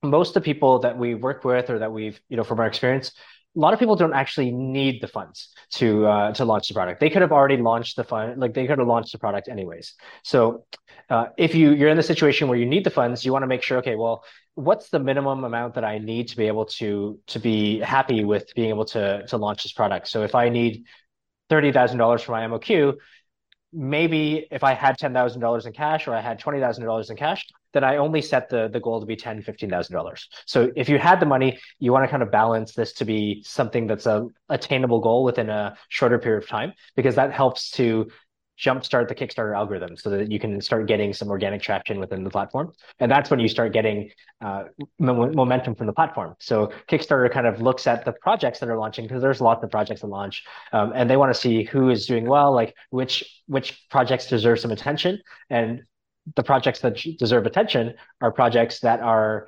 [0.01, 2.67] most of the people that we work with or that we've, you know, from our
[2.67, 3.11] experience,
[3.55, 6.99] a lot of people don't actually need the funds to uh, to launch the product.
[6.99, 9.93] They could have already launched the fund, like they could have launched the product anyways.
[10.23, 10.65] So
[11.09, 13.47] uh, if you you're in the situation where you need the funds, you want to
[13.47, 14.23] make sure, okay, well,
[14.55, 18.53] what's the minimum amount that I need to be able to to be happy with
[18.55, 20.07] being able to to launch this product.
[20.07, 20.85] So if I need
[21.49, 22.95] thirty thousand dollars for my MOQ,
[23.71, 27.09] maybe if I had ten thousand dollars in cash or I had twenty thousand dollars
[27.09, 30.29] in cash, then I only set the the goal to be ten, fifteen thousand dollars.
[30.45, 33.43] So if you had the money, you want to kind of balance this to be
[33.45, 38.07] something that's a attainable goal within a shorter period of time because that helps to
[38.59, 42.29] jumpstart the Kickstarter algorithm so that you can start getting some organic traction within the
[42.29, 42.71] platform.
[42.99, 44.65] And that's when you start getting uh,
[44.99, 46.35] momentum from the platform.
[46.39, 49.69] So Kickstarter kind of looks at the projects that are launching because there's lots of
[49.69, 53.23] projects that launch, um, and they want to see who is doing well, like which
[53.47, 55.83] which projects deserve some attention, and
[56.35, 59.47] the projects that deserve attention are projects that are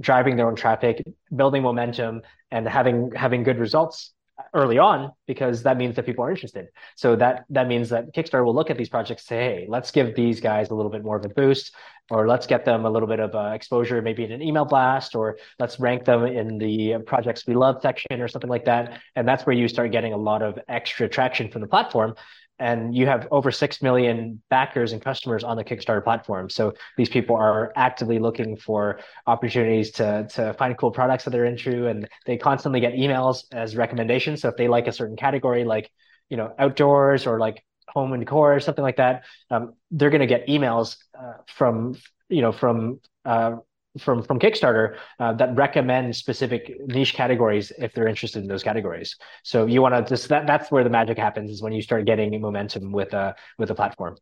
[0.00, 4.12] driving their own traffic, building momentum, and having having good results
[4.52, 6.68] early on because that means that people are interested.
[6.96, 10.14] So that that means that Kickstarter will look at these projects, say, hey, let's give
[10.14, 11.74] these guys a little bit more of a boost,
[12.10, 15.14] or let's get them a little bit of uh, exposure, maybe in an email blast,
[15.14, 19.00] or let's rank them in the projects we love section or something like that.
[19.16, 22.14] And that's where you start getting a lot of extra traction from the platform
[22.58, 26.48] and you have over 6 million backers and customers on the kickstarter platform.
[26.48, 31.44] So these people are actively looking for opportunities to, to find cool products that they're
[31.44, 34.42] into and they constantly get emails as recommendations.
[34.42, 35.90] So if they like a certain category like
[36.28, 40.20] you know outdoors or like home and decor or something like that um, they're going
[40.20, 41.94] to get emails uh, from
[42.28, 43.56] you know from uh,
[43.98, 49.16] from from Kickstarter uh, that recommend specific niche categories if they're interested in those categories.
[49.42, 52.04] So you want to just that that's where the magic happens is when you start
[52.04, 54.16] getting momentum with a uh, with a platform.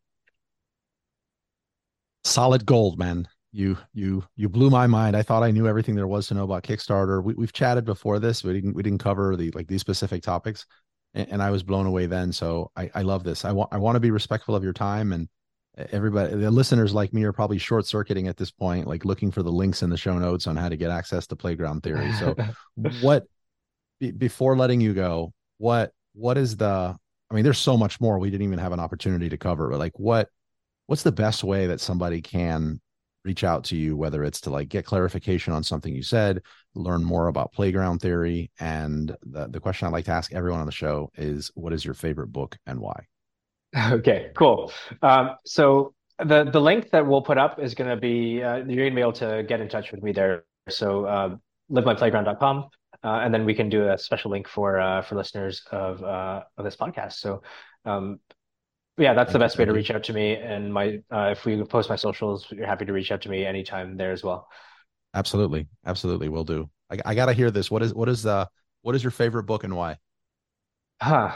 [2.24, 3.28] Solid gold, man.
[3.52, 5.16] You you you blew my mind.
[5.16, 7.22] I thought I knew everything there was to know about Kickstarter.
[7.22, 8.44] We, we've chatted before this.
[8.44, 10.66] We didn't we didn't cover the like these specific topics,
[11.14, 12.32] and, and I was blown away then.
[12.32, 13.44] So I I love this.
[13.44, 15.28] I want I want to be respectful of your time and
[15.90, 19.42] everybody the listeners like me are probably short circuiting at this point like looking for
[19.42, 22.12] the links in the show notes on how to get access to playground theory.
[22.12, 22.36] So
[23.00, 23.24] what
[24.18, 26.96] before letting you go what what is the
[27.30, 29.78] i mean there's so much more we didn't even have an opportunity to cover but
[29.78, 30.28] like what
[30.86, 32.80] what's the best way that somebody can
[33.24, 36.42] reach out to you whether it's to like get clarification on something you said
[36.74, 40.66] learn more about playground theory and the, the question i like to ask everyone on
[40.66, 43.06] the show is what is your favorite book and why
[43.92, 44.70] Okay, cool.
[45.00, 48.84] Um, so the the link that we'll put up is going to be uh, you're
[48.84, 50.44] going to be able to get in touch with me there.
[50.68, 51.36] So uh,
[51.70, 52.68] livemyplayground.com,
[53.02, 56.42] uh, and then we can do a special link for uh, for listeners of uh,
[56.56, 57.14] of this podcast.
[57.14, 57.42] So.
[57.84, 58.20] Um,
[58.98, 60.36] yeah, that's the best way to reach out to me.
[60.36, 63.44] And my uh, if we post my socials, you're happy to reach out to me
[63.44, 64.48] anytime there as well.
[65.14, 66.68] Absolutely, absolutely, we'll do.
[66.90, 67.70] I, I got to hear this.
[67.70, 68.48] What is what is the
[68.82, 69.96] what is your favorite book and why?
[71.00, 71.32] Huh,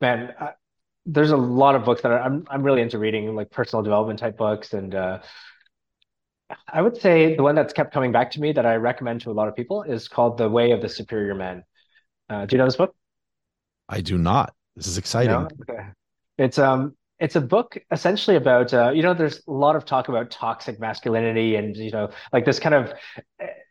[0.00, 0.32] man,
[1.06, 4.18] there's a lot of books that are, I'm I'm really into reading, like personal development
[4.18, 5.20] type books, and uh,
[6.68, 9.30] I would say the one that's kept coming back to me that I recommend to
[9.30, 11.64] a lot of people is called The Way of the Superior Man.
[12.28, 12.94] Uh, do you know this book?
[13.88, 14.54] I do not.
[14.76, 15.32] This is exciting.
[15.32, 15.48] No?
[15.68, 15.88] Okay.
[16.38, 20.08] It's um it's a book essentially about uh, you know there's a lot of talk
[20.08, 22.92] about toxic masculinity and you know like this kind of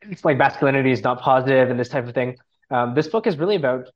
[0.03, 2.37] it's like masculinity is not positive and this type of thing.
[2.69, 3.89] Um, this book is really about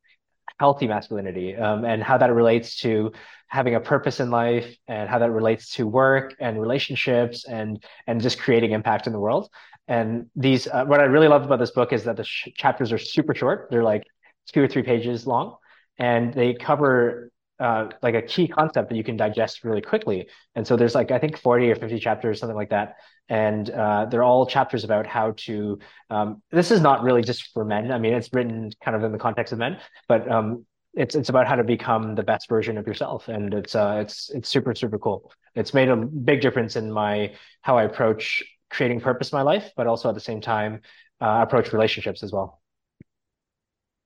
[0.59, 3.11] healthy masculinity um, and how that relates to
[3.47, 8.21] having a purpose in life and how that relates to work and relationships and and
[8.21, 9.49] just creating impact in the world
[9.87, 12.91] and these uh, what i really love about this book is that the sh- chapters
[12.91, 14.03] are super short they're like
[14.51, 15.55] two or three pages long
[15.97, 20.27] and they cover uh, like a key concept that you can digest really quickly.
[20.55, 22.95] And so there's like I think 40 or 50 chapters, something like that,
[23.29, 25.79] and uh, they're all chapters about how to.
[26.09, 27.91] Um, this is not really just for men.
[27.91, 31.29] I mean, it's written kind of in the context of men, but um, it's it's
[31.29, 34.75] about how to become the best version of yourself, and it's uh, it's it's super
[34.75, 35.31] super cool.
[35.55, 39.71] It's made a big difference in my how I approach creating purpose in my life,
[39.75, 40.81] but also at the same time
[41.21, 42.61] uh, approach relationships as well.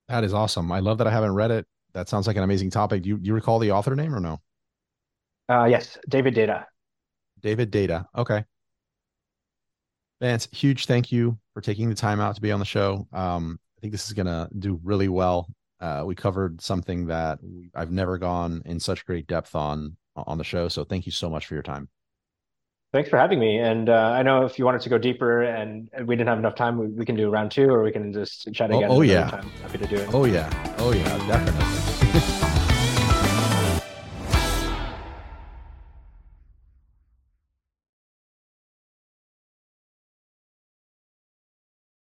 [0.07, 0.71] That is awesome.
[0.71, 3.03] I love that I haven't read it that sounds like an amazing topic.
[3.03, 4.39] Do you, do you recall the author name or no?
[5.49, 6.65] Uh, yes, David Deida.
[7.41, 8.05] David Deida.
[8.15, 8.43] Okay.
[10.21, 13.07] Vance, huge thank you for taking the time out to be on the show.
[13.13, 15.47] Um, I think this is going to do really well.
[15.79, 17.39] Uh, we covered something that
[17.73, 20.67] I've never gone in such great depth on on the show.
[20.67, 21.87] So thank you so much for your time.
[22.91, 23.59] Thanks for having me.
[23.59, 26.55] And uh, I know if you wanted to go deeper and we didn't have enough
[26.55, 28.89] time, we, we can do round two or we can just chat oh, again.
[28.91, 29.41] Oh, oh yeah.
[29.61, 30.13] Happy to do it.
[30.13, 30.75] Oh, yeah.
[30.79, 31.27] Oh, yeah.
[31.27, 31.78] Definitely.